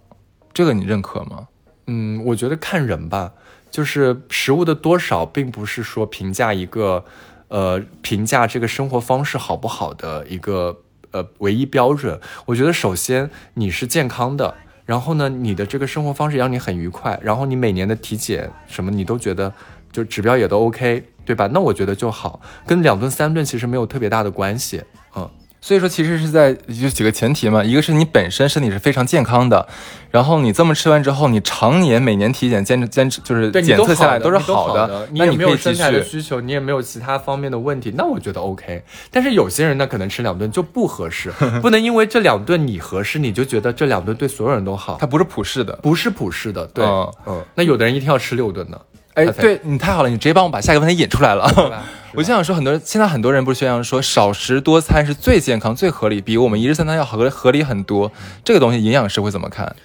[0.54, 1.48] 这个你认可吗？
[1.86, 3.32] 嗯，我觉得看人吧，
[3.70, 7.04] 就是食物的多少，并不是说评价一个，
[7.48, 10.78] 呃，评价这个生活方式好不好的一个
[11.10, 12.18] 呃唯一标准。
[12.46, 14.54] 我觉得首先你是健康的，
[14.90, 19.52] 然后呢，你的这个生活方式让你很愉快，然后你每年的体检什么你都觉得
[19.92, 21.48] 就指标也都 OK，对吧？
[21.52, 24.82] 那我觉得就好，跟两顿三顿其实没有特别大的关系。
[25.14, 25.30] 嗯，
[25.60, 29.68] 所以说，其实是在有几个前提嘛，一个是你本身身体是非常健康的，
[30.10, 36.02] 然后你这么吃完之后，你常年每年体检坚持坚持就是检测下来都是你好的，你那也没你可以继有身材的。
[36.02, 38.82] 需求，你也没有其他方面的问题，那我觉得 OK。
[39.10, 41.30] 但是有些人呢，可能吃两顿就不合适，
[41.60, 45.78] 不能因为这两顿你合适，你就觉得这两顿对所有人都好，它不是普世的。
[45.82, 46.66] 不是普世的。
[46.68, 48.80] 对，嗯嗯，那有的人一天要吃六顿呢，
[49.28, 51.50] 哎，对你太好了，你直接帮我把下一个问题引出来了。
[52.14, 58.10] 我就想说，很多人现在很多人不是宣扬说少食多餐是最健康、最合理，比我们一日三餐要合合理很多。
[58.44, 59.76] 这个东西营养师会怎么看？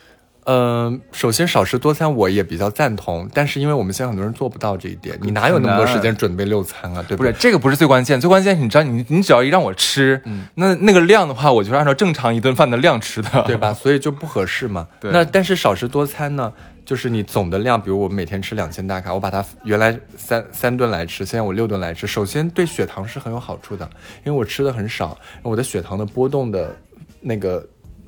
[0.47, 7.03] 嗯，首先少食多餐我也比较赞同，但是因为我们现在很多人做不到这一点，你哪有那么多时间准备六餐啊？
[7.07, 7.17] 对对？
[7.17, 10.21] 不是这个不是最关键，最关键是你知道你你只要一让我吃，
[10.53, 13.73] 那那个量的话，我就是按照正常一顿饭的量吃的，对吧？
[13.73, 14.87] 所以就不合适嘛。
[15.01, 16.53] 对那但是少食多餐呢，
[16.85, 23.89] 就是你总的量，比如我每天吃两千大卡，我把它原来三三顿来吃，现在我六顿来吃，首先对血糖是很有好处的，
[24.23, 26.75] 因为我吃的很少，我的血糖的波动的
[27.19, 27.67] 那个。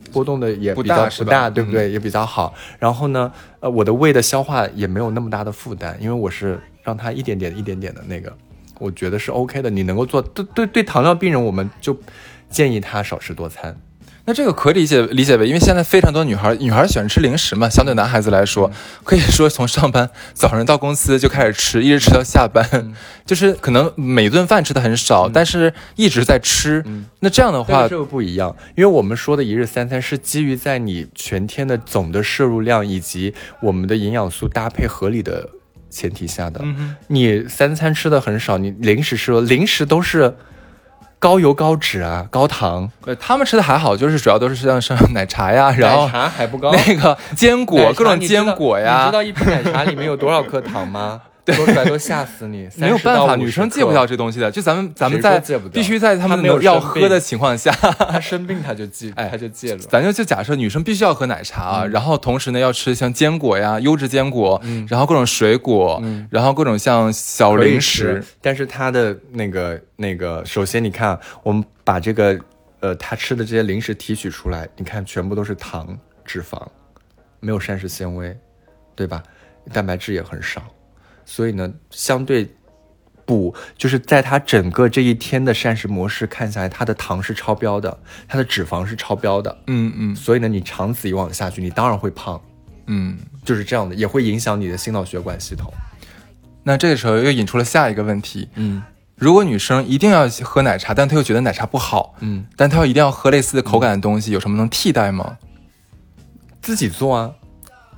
[0.10, 1.92] 波动的也不比较大不大，对不对？
[1.92, 2.56] 也比较好。
[2.80, 8.34] 然后呢，呃，我的胃的消化也没有那么大的负担，因为我是让它一点点、一点点的那个，
[8.80, 9.70] 我觉得是 OK 的。
[9.70, 12.00] 你能够做，对对对，糖尿病人我们就
[12.50, 13.78] 建议他少吃多餐。
[14.28, 18.70] 那这个可以理解理解为，因为现在非常多女孩，女孩喜欢吃零食嘛，相对男孩子来说，
[19.06, 22.94] 可以说从上班早上到公司就开始吃，一直吃到下班，
[23.26, 26.84] 就是可能每顿饭吃的很少，但是一直在吃。
[27.22, 35.50] 那这样的话这个不一样，因为我们说的一日三餐是基于在你全天的总的摄入量以及我们的营养素搭配合理的
[35.90, 36.62] 前提下的。
[37.08, 40.36] 你三餐吃的很少，你零食吃了，零食都是
[41.20, 46.72] 高油高脂啊，高糖，呃，他们吃的还好，就是主要都是像像 奶茶呀，然后奶茶还不高。
[46.72, 51.22] 那个坚果，各种坚果呀你知，道一瓶奶茶里面有多少克糖吗？
[51.54, 52.68] 说出来都吓死你。
[52.78, 54.52] 没有办法，女生戒不掉这东西的。
[54.52, 55.40] 就咱们咱们在
[55.72, 57.72] 必须在他们没有要喝的情况下，
[58.12, 59.80] 他生病他就戒，哎他就戒了。
[59.80, 72.40] 咱就就假设女生必须要喝奶茶然后同时呢要吃像坚果呀、优质坚果，然后各种水果，然后各种像小零食，，但是它的那个那个，首先你看，我们把这个
[72.80, 76.62] 呃他吃的这些零食提取出来，你看全部都是糖、脂肪，
[77.40, 78.36] 没有膳食纤维，
[78.96, 79.24] 对吧？
[79.74, 80.62] 蛋白质也很少，
[81.30, 82.50] 所以呢，相对
[83.26, 88.00] 补就是在他整个这一天的膳食模式看下来，他的糖是超标的，
[88.30, 92.42] 他的脂肪是超标的，嗯嗯所以呢，你长此以往下去，你当然会胖，
[92.86, 93.18] 嗯。
[93.44, 95.72] 就是这样的，也会影响你的心脑血管系统。
[96.64, 98.84] 那这个时候又引出了下一个问题：嗯
[99.16, 105.38] 如果女生一定要喝奶茶，但她又觉得奶茶不好，嗯，但她又一定要喝类似的口感的东西，有什么能替代吗？
[106.62, 107.34] 自己做啊。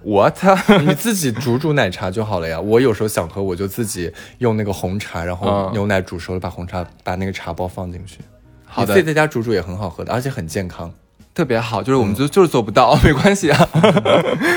[0.02, 0.56] 我操！
[0.82, 2.60] 你自己煮煮奶茶就好了呀。
[2.60, 8.20] 我有时候想喝，我就自己用那个红茶，然后嗯牛奶煮熟了，把红茶把那个茶包放进去。
[8.66, 10.92] 好的你自己在家煮煮也很好喝的，而且很健康。
[11.40, 13.70] 特别好，就是我嗯们就、就是做不到， 没关系啊。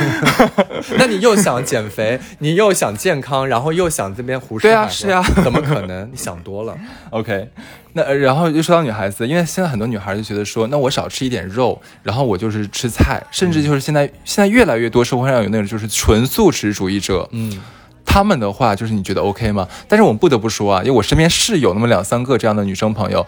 [0.98, 6.02] 那你又想减肥，你又想健康，然后又想这边胡说对啊是啊怎么可能？
[6.10, 6.76] 你想多了。
[7.10, 7.48] OK，
[7.92, 17.60] 那呃然后又说到女孩子，因为现在很多女孩就觉得说，那我少吃一点肉，然后我就是吃菜，甚至就是现在现在越来越多社会上有那种就是纯素食主义者，嗯，
[18.04, 19.68] 他们的话，就是你觉得 OK 吗？
[19.86, 23.24] 但是我们不得不说啊，因为我身边是有那么两三个这样的女生朋友，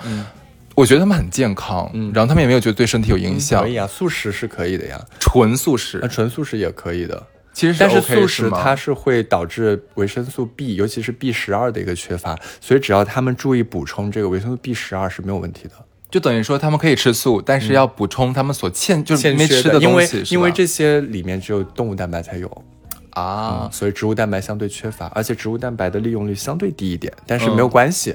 [0.74, 2.10] 我觉得他们很健康，嗯。
[2.14, 5.98] 然后他们也没有觉得对身体有影响，可以啊，素食是可以的呀，纯素食。
[6.02, 7.22] 那，纯素食也可以的。
[7.52, 15.74] 其实但是 OK 素是素食它是会导致维生素 B，尤其是 B 十二的一个缺乏，所以只要他们注意补充这个维生素 B 十二是没有问题的。
[16.10, 22.64] 就等于说他们可以吃素，但是要补充他们所欠就是没吃的，东西，因为因为这些里面只有动物蛋白才有，
[23.10, 27.54] 啊，所以植物蛋白相对缺乏，而且植物蛋白的利用率相对低一点，但是嗯。
[27.54, 28.14] 没有关系。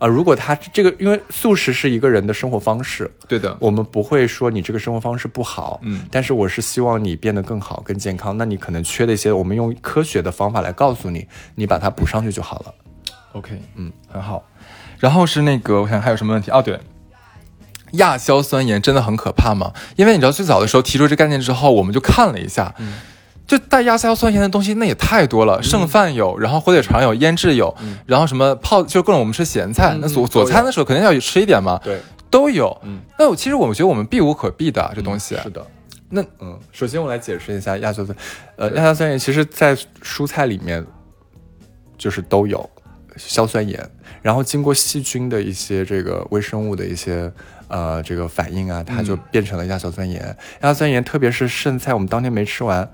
[0.00, 8.36] 啊、如果他这个，因为素食是一个人的生活方式，对的，我们不会说你这个生活方式不好，嗯但是我是希望你变得更好、更健康。
[8.38, 12.74] 那你可能缺的一些，我们用科学的方法来告诉你，你把它补上去就好了。
[13.32, 14.42] OK，嗯，很好。
[14.98, 16.50] 然后是那个，我想还有什么问题？
[16.50, 16.80] 哦，对，
[17.92, 19.72] 亚硝酸盐真的很可怕吗？
[19.96, 22.74] 因为你知道最早的时候提出这概念之后，我们就看了一下，
[23.50, 27.76] 就带亚硝酸盐的东西那也太多了，剩饭有，然后火腿肠有，腌制有，
[28.06, 31.98] 然后什么泡就各种我们吃咸菜，那佐嗯佐餐的时候肯定要吃一点嘛，对，
[32.30, 32.80] 都有。
[32.84, 33.00] 嗯。
[33.18, 35.66] 那我其实我觉得我们避无可避的、啊、这东西，是的。
[36.10, 38.16] 那嗯，首先我来解释一下亚硝酸，
[38.54, 40.86] 呃，亚硝酸盐其实在蔬菜里面
[41.98, 42.70] 就是都有
[43.16, 43.90] 硝酸盐，
[44.22, 47.32] 然后经过细菌的一些这个微生物的一些
[47.66, 50.20] 呃这个反应啊，它就变成了亚硝酸盐。
[50.62, 52.88] 亚硝酸盐特别是剩菜，我们当天没吃完，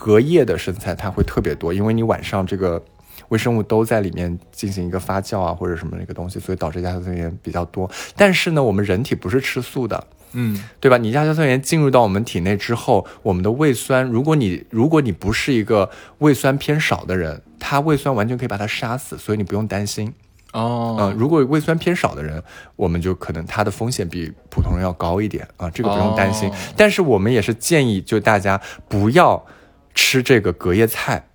[0.00, 2.82] 隔夜的剩菜它会特别多，因为你晚上这个。
[3.28, 7.88] 微生物都在里面进行一个发酵啊，或者什么那个东西，所以导致亚硝酸盐比较多。
[8.16, 10.96] 但是呢，我们人体不是吃素的，嗯对吧？
[10.96, 15.88] 你亚硝酸盐进入到我们体内之后，我们的胃酸，如果你如果你不是一个
[16.18, 20.12] 胃酸偏少的人，它胃酸完全可以把它杀死，所以你不用担心。
[20.52, 22.42] 哦，嗯、如果胃酸偏少的人，
[22.74, 26.48] 我们就可能它的风险比普通人要高一点啊、这个不用担心。
[26.48, 29.40] 哦但是我们也是建议，就大家不要
[30.00, 31.28] 吃这个隔夜菜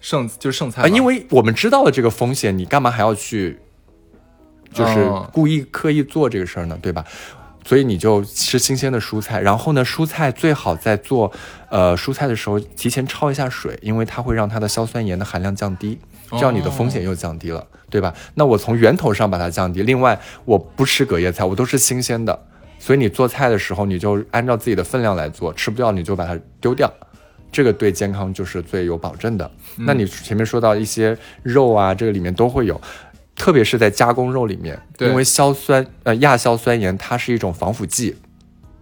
[0.00, 3.58] 剩就是剩菜啊、因为我们知道了这个风险，你干嘛还要去，
[4.72, 7.04] 就是哦故意刻意做这个事儿呢，对吧？
[7.66, 11.30] 所以你就吃新鲜的蔬菜，然后呢，蔬菜最好在做
[11.68, 15.98] 呃蔬菜的时候提前焯一下水，因为它会让它的硝酸盐的含量降低，
[16.30, 18.14] 这样你的风险又降低了，对吧？
[18.34, 19.82] 那我从源头上把它降低。
[19.82, 22.46] 另外，我不吃隔夜菜，我都是新鲜的，
[22.78, 26.92] 所以你做菜的时候你就按照自己的分量来做，吃不掉你就把它丢掉。
[27.50, 29.50] 这个对健康就是最有保证的。
[29.76, 32.80] 那你前面说到一些肉啊，这个里面都会有，
[33.34, 38.16] 特别是在加工肉里面，因为硝酸呃亚硝酸盐它是一种防腐剂，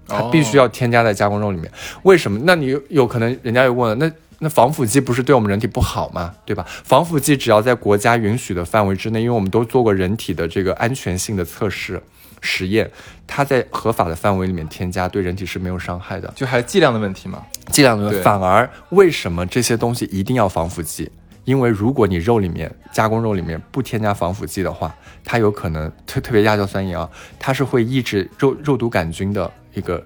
[0.07, 1.71] 它哦必须要添加在加工肉里面。
[2.03, 2.41] 为什么？
[2.45, 6.35] 那你有有可能人家又问了，那那防腐剂不是对我们人体不好吗？
[6.45, 6.65] 对吧？
[6.69, 12.03] 防腐剂只要在国家允许的范围之内，因为我们都做过人体的这个安全性的测试
[12.45, 12.89] 实验，
[13.27, 16.31] 它在合法的范围里面添加，对人体是没有伤害的。
[16.37, 17.43] 就还是剂量的问题嘛。
[17.73, 21.11] 剂量的问题反而为什么这些东西一定要防腐剂？
[21.45, 29.97] 因为如果你肉里面加工肉里面不添加防腐剂的话，它有可能特特别亚硝酸盐啊，它是会抑制肉肉毒杆菌的一个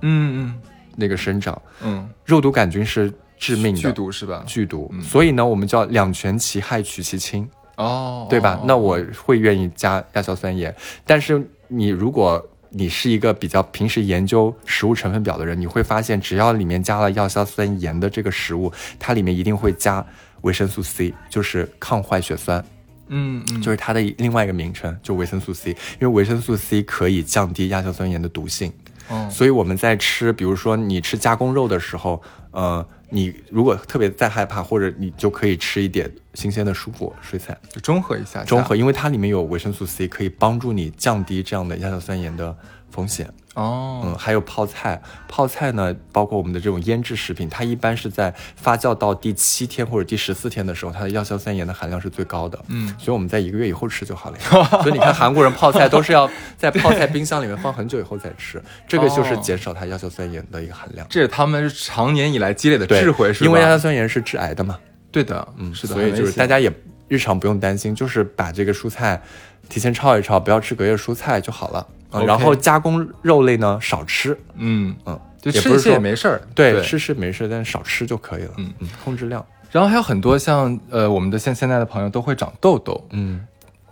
[0.00, 0.60] 嗯嗯
[0.96, 1.60] 那个生长。
[1.82, 4.42] 嗯肉毒杆菌是致命嗯，的剧毒是吧？
[4.46, 8.58] 剧毒，所以呢，我们叫两全其害取其轻，哦，对吧？
[8.60, 10.74] 哦那我会愿意加亚硝酸盐，
[11.06, 20.04] 但是你如果你是一个比较平时研究食物成分表的人，你会发现，只要里面加了亚硝酸盐的这个食物，它里面一定会加
[20.42, 22.62] 维生素 C，就是抗坏血酸，
[23.08, 28.72] 嗯嗯，就是它的另外一个名称，就维生素 C，因为维生素 C 可以降低亚硝酸盐的毒性。
[29.08, 32.20] 哦所以我们在吃，比如说你吃加工肉的时候，
[32.56, 42.56] 呃，你如果特别再害怕，或者你就可以吃一点新鲜的蔬果、水菜，就中和一下，中和，因为它里面有维生素 C，可以帮助你降低这样的亚硝酸盐的
[42.90, 43.30] 风险。
[43.56, 52.58] 哦，嗯，还有泡菜，泡菜呢，包括我们的这种腌制食品，它一般是在发酵到第七天或者第十四天的时候，它的亚硝酸盐的含量是最高的。
[52.68, 54.64] 嗯所以我们在一个月以后吃就好了呀。
[54.84, 61.06] 所以你看韩国人泡菜都是要在泡菜冰箱里面放很久以后再吃，这个就是哦减少它亚硝酸盐的一个含量。
[61.08, 63.46] 这是他们常年以来积累的智慧，是吧？
[63.46, 64.78] 因为亚硝酸盐是致癌的嘛。
[65.10, 66.70] 对的，嗯，是的，所以就是大家也
[67.08, 69.22] 日常不用担心，就是把这个蔬菜
[69.70, 71.86] 提前焯一焯，不要吃隔夜蔬菜就好了。
[72.24, 78.52] 然后加工肉类呢少吃，嗯嗯，就吃一些也没事儿，对，吃吃没事，但是少吃就可以了。
[78.58, 79.44] 嗯嗯，控制量。
[79.72, 83.46] 然后还有很多像呃我们的现现在的朋友都会长痘痘，嗯，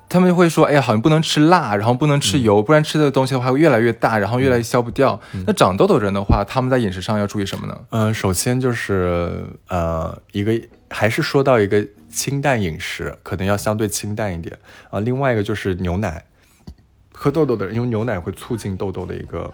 [0.08, 5.20] 他们会说，哎呀，好像不能吃辣，然后不能吃油，不然吃的东西的话会越来越大，然后越来越消不掉。
[5.46, 7.78] 那长痘痘人的话，他们在饮食上要注意什么呢？
[7.90, 10.52] 呃，首先就是呃，一个
[10.88, 14.56] 还是说到一个清淡饮食，可能要相对清淡一点
[14.90, 16.24] 啊、另外一个就是牛奶，
[17.16, 19.50] 喝痘痘的人，因为牛奶会促进痘痘的一个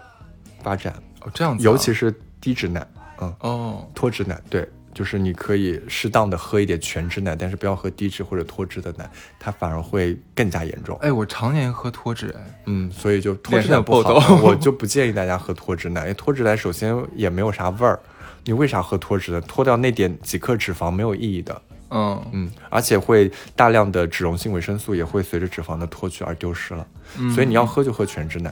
[0.61, 2.85] 发展，哦，这样子啊、尤其是低脂奶，
[3.21, 9.09] 嗯，哦，脱脂奶，对，就是你可以适当的喝一点全脂奶，但是不要喝低脂或者脱脂的奶，
[9.39, 10.97] 它反而会更加严重。
[10.97, 17.99] 哎，我常年喝脱脂，哎，嗯，所以就脱脂奶不好我就不建议大家喝脱脂奶，因为脱脂奶首先也没有啥味儿，
[18.43, 19.39] 你为啥喝脱脂的？
[19.41, 21.61] 脱掉那点几克脂肪没有意义的，
[21.91, 22.25] 嗯。
[22.31, 26.87] 嗯，而且会大量的脂溶性维生素也会随着脂肪的脱去而丢失了，
[27.35, 28.51] 所以你要喝就喝全脂奶，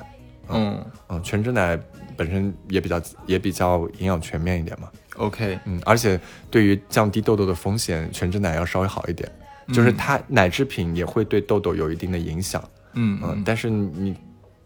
[0.49, 0.85] 嗯。
[1.09, 1.79] 嗯，全脂奶
[2.15, 6.19] 本身也比较也比较营养全面一点嘛，，OK，嗯，而且
[6.51, 9.31] 对于降低痘痘的风险，全脂奶要稍微好一点，
[9.73, 12.63] 就是它奶制品也会对痘痘有一定的影响，
[12.93, 14.15] 嗯嗯，但是你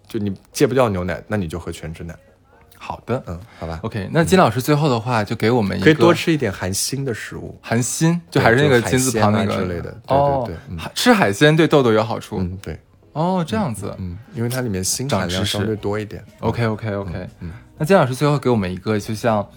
[0.08, 2.16] 就你戒不掉牛奶，那你就喝全脂奶，
[2.86, 3.24] 好的。
[3.28, 9.84] 嗯，好吧，，OK，那金老师最后的话就给我们一个可以多吃一点含锌的食物，含锌，就还是那个金字旁那个啊之类的。
[9.84, 10.78] 对对哦对嗯。
[10.94, 12.40] 吃海鲜对痘痘有好处。
[12.40, 12.78] 嗯，对，
[13.14, 13.96] 哦，这样子。
[14.00, 17.52] 嗯，因为它里面锌含量相对多一点，OK OK OK，嗯。
[17.78, 19.48] 那金老师最后给我们一个，就像，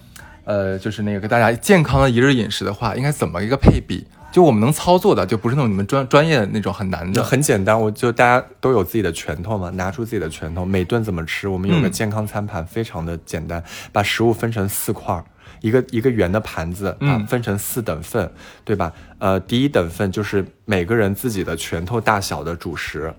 [0.45, 4.07] 呃，就是那个给大家健康的一日饮食的话，应该怎么一个配比？
[4.37, 7.23] 就我们能操作的，就不是那种你们专专业的那种很难那的。
[7.23, 15.25] 很简单，我就大家都有自己的拳头嘛，拿出自己的拳头，每顿怎么吃，我们有个嗯健康餐盘，非常的简单，把食物分成四块儿。
[15.61, 18.31] 一个一个圆的盘子啊，嗯分成四等份，
[18.63, 18.93] 对吧？
[19.17, 23.11] 呃，第一等份就是每个人自己的拳头大小的主食，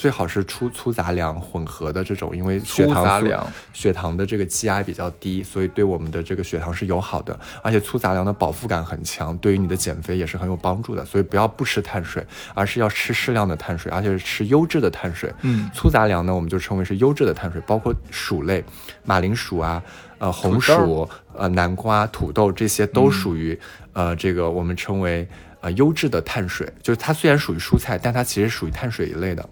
[0.00, 11.04] 最好是粗粗杂粮混合的这种，因为血粗杂粮血糖的这个 GI 比较低，所以对我们的这个血糖是友好的，而且粗杂粮的饱腹感很强，对于你的减肥也是很有帮助的。
[11.04, 15.30] 所以不要不吃碳水，而是要吃适量的碳水，而且是吃优质的碳水。
[15.42, 18.64] 嗯粗杂粮呢，我们就称为是优质的碳水，包括薯类，
[19.04, 19.82] 马铃薯啊，
[20.16, 23.58] 呃，红薯、呃，南瓜、土豆这些都属于、
[23.92, 25.28] 呃这个我们称为
[25.60, 29.46] 呃优质的碳水，就是它虽然属于蔬菜，但它其实属于碳水一类的。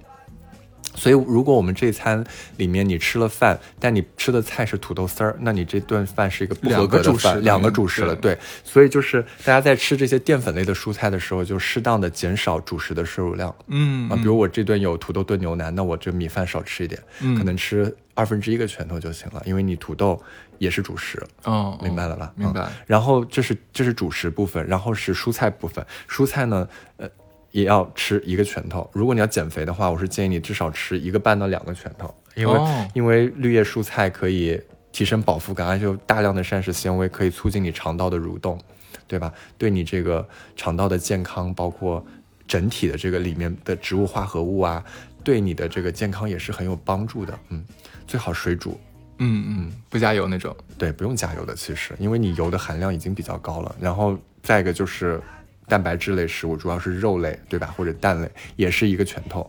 [0.95, 2.25] 所以，如果我们这餐
[2.57, 8.15] 里面你吃了饭，但你吃的菜是土豆丝儿，那你这顿饭是一个不合格的两个主食饭，两个嗯主食了。
[8.17, 13.55] 对对，所以就是大家在吃这些淀粉类的蔬菜的时候，就适当的减少主食的摄入量。
[13.69, 20.21] 嗯啊，比如我这顿有土豆炖牛腩，那我这米饭少吃一点，嗯可能吃二分之一个拳头就行了，因为你土豆
[20.59, 21.23] 也是主食。
[21.45, 22.33] 哦，明白了吧？
[22.35, 25.85] 明白嗯然后这是这是主食部分，然后是蔬菜部分。
[26.09, 27.09] 蔬菜呢，呃，
[27.51, 28.89] 也要吃一个拳头。
[28.93, 34.61] 如果你要减肥的话，我是建议你至少吃一个半到两个拳头，因为、哦因为绿叶蔬菜可以
[34.93, 38.59] 提升饱腹感，而且有大量的膳食纤维，可以促进你肠道的蠕动，
[39.07, 39.33] 对吧？
[39.57, 40.27] 对你这个
[40.57, 42.05] 肠道的健康，包括
[42.47, 44.85] 整体的这个里面的植物化合物啊，
[45.23, 47.39] 对你的这个健康也是很有帮助的。
[47.51, 47.65] 嗯，
[48.07, 48.81] 最好水煮。
[49.21, 50.57] 嗯嗯，不加油那种。
[50.79, 53.75] 对，不用加油的，其实，因为你油的含量已经比较高了。
[53.81, 55.21] 然后再一个就是
[55.69, 57.73] 蛋白质类食物，主要是肉类，对吧？
[57.77, 59.49] 或者蛋类，也是一个拳头，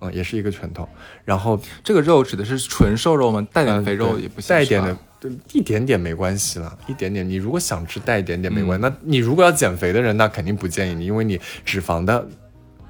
[0.00, 0.88] 嗯，也是一个拳头。
[1.24, 3.46] 然后这个肉指的是纯瘦肉吗？
[3.52, 7.28] 带点嗯肥肉也不行，带一点的，对，一点点没关系了，一点点。
[7.28, 12.26] 你如果想吃带一点点没嗯关系，那你如果要减肥的人，那肯定不建议你，因为你脂肪的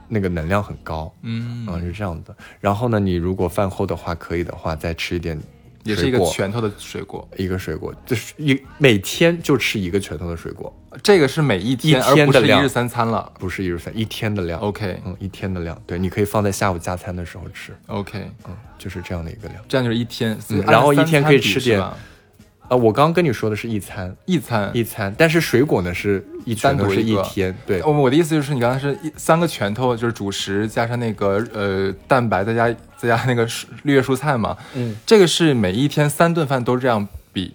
[0.09, 1.13] 那个能量很高。
[1.23, 2.37] 嗯，嗯，是这样的。
[2.61, 5.39] 然后呢，你如果饭后的话，可以的话，再吃一点
[5.85, 7.27] 也是一个拳头的水果。
[7.37, 13.33] 一个水果，就是一每天就吃一个拳头的水果，这个是每一天，一天的量而不是一日三餐了。
[13.39, 14.59] 不是一日三，一天的量。
[14.61, 19.63] OK 嗯，一天的量，对，你可以放在下午加餐的时候吃，OK，嗯，就是这样的一个量。
[19.69, 24.71] 这样就是一天，嗯然后一天可以吃点啊，我刚刚跟你说的是一餐，一餐。
[24.75, 27.23] 一餐，但是水果呢是一单独一个。
[27.23, 34.57] 一天，对，我我的意思就是，你刚才是一三个拳头，就是主食加上那个呃蛋白，再加再加那个蔬绿叶蔬菜嘛。
[34.75, 37.55] 嗯，这个是每一天三顿饭都这样比，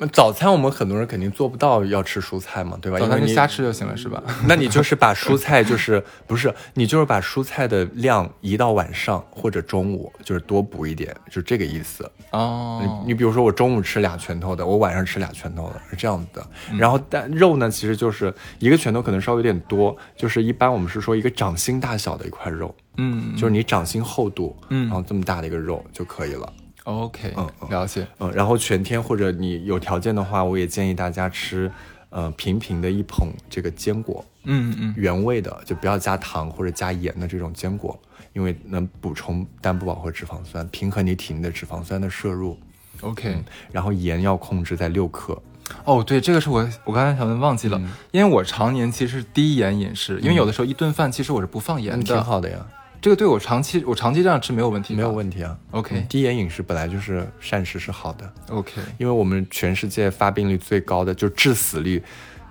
[0.00, 2.98] 那早餐我们很多人肯定做不到要吃蔬菜嘛，对吧？
[3.00, 4.22] 早餐就因为你瞎吃就行了，是吧？
[4.46, 12.08] 那你就是把蔬菜就是不是你就是把蔬菜的量移到晚上或者中午，就是多补一点，就这个意思。
[12.30, 16.46] 哦，你你比如说我中午吃俩拳头的，我晚上吃俩拳头的，是这样子的。
[16.70, 26.52] 嗯然后但肉呢，其实就是一个拳头可能稍微有点多，就是一般我们是说一个掌心大小的一块肉，嗯，就是你掌心厚度，嗯然后这么大的一个肉就可以了。
[26.88, 28.06] OK，嗯嗯了解。
[28.18, 31.70] 嗯，然后全天或者你有条件的话，我也建议大家吃，
[32.08, 37.98] 呃，平平的一捧这个坚果，嗯嗯原味的，就不要加糖或者加盐的这种坚果，
[38.32, 42.58] 因为能补充单不饱和脂肪酸，平衡你体内的脂肪酸的摄入。
[43.02, 43.36] ，OK。
[43.70, 45.40] 然后盐要控制在六克。
[45.84, 52.66] 哦，对，这个是我我刚才想问忘记了，嗯因为我常年其实是低盐饮食，因为有的时候一顿饭其实我是不放盐嗯，挺，好的呀，
[53.00, 55.56] 这个对我长期我长期这样吃没有问题，没有问题啊。
[55.70, 62.02] OK 低盐饮食本来就是膳食是好的，OK，因为我们全世界发病率最高的就致死率，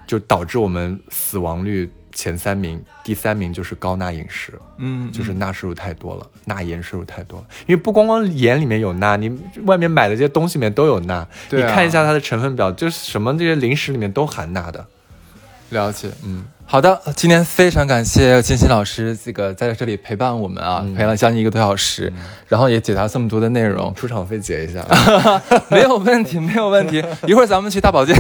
[0.06, 7.46] 就导致我们死亡率前三名，第三名就是高钠饮食，嗯，就是钠摄入太多了，钠盐摄入太多了。
[7.68, 9.30] 因为不光光盐里面有钠，你
[9.66, 11.28] 外面买的这些东西里面都有钠。
[11.50, 14.88] 对啊你看一下它的成分表，就是什么这些零食里面都含钠的。
[15.72, 16.46] 了解，嗯。
[16.70, 22.12] 好的，今天非常感谢金鑫老师这个在这里陪伴我们啊，陪了将近一个多小时，
[22.50, 24.86] 然后也解答这么多的内容，出场费结一下。
[25.72, 27.02] 没有问题，没有问题。
[27.26, 28.14] 一会儿咱们去大保健，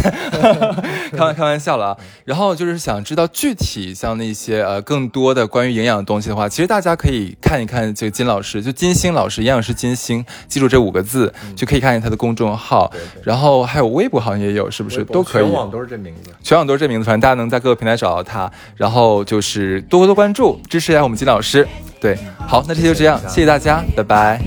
[1.11, 1.97] 开玩开玩笑了啊。
[2.23, 12.89] 然后就是想知道具体像那些呃更多的关于营养的东西的话，其实大家可以看一看这个金老师，就金星老师，营养师金星，记住这五个字，就可以看见他的公众号。
[13.23, 15.43] 然后还有微博好像也有，是不是都可以？
[15.43, 16.31] 全网都是这名字。
[16.41, 18.36] 全网都是这名字，反正大家能在各个平台找到他。
[18.75, 21.67] 然后就是多多关注，支持一下我们金老师。
[21.99, 24.41] 对，好，那这就这样，谢谢大家，拜拜。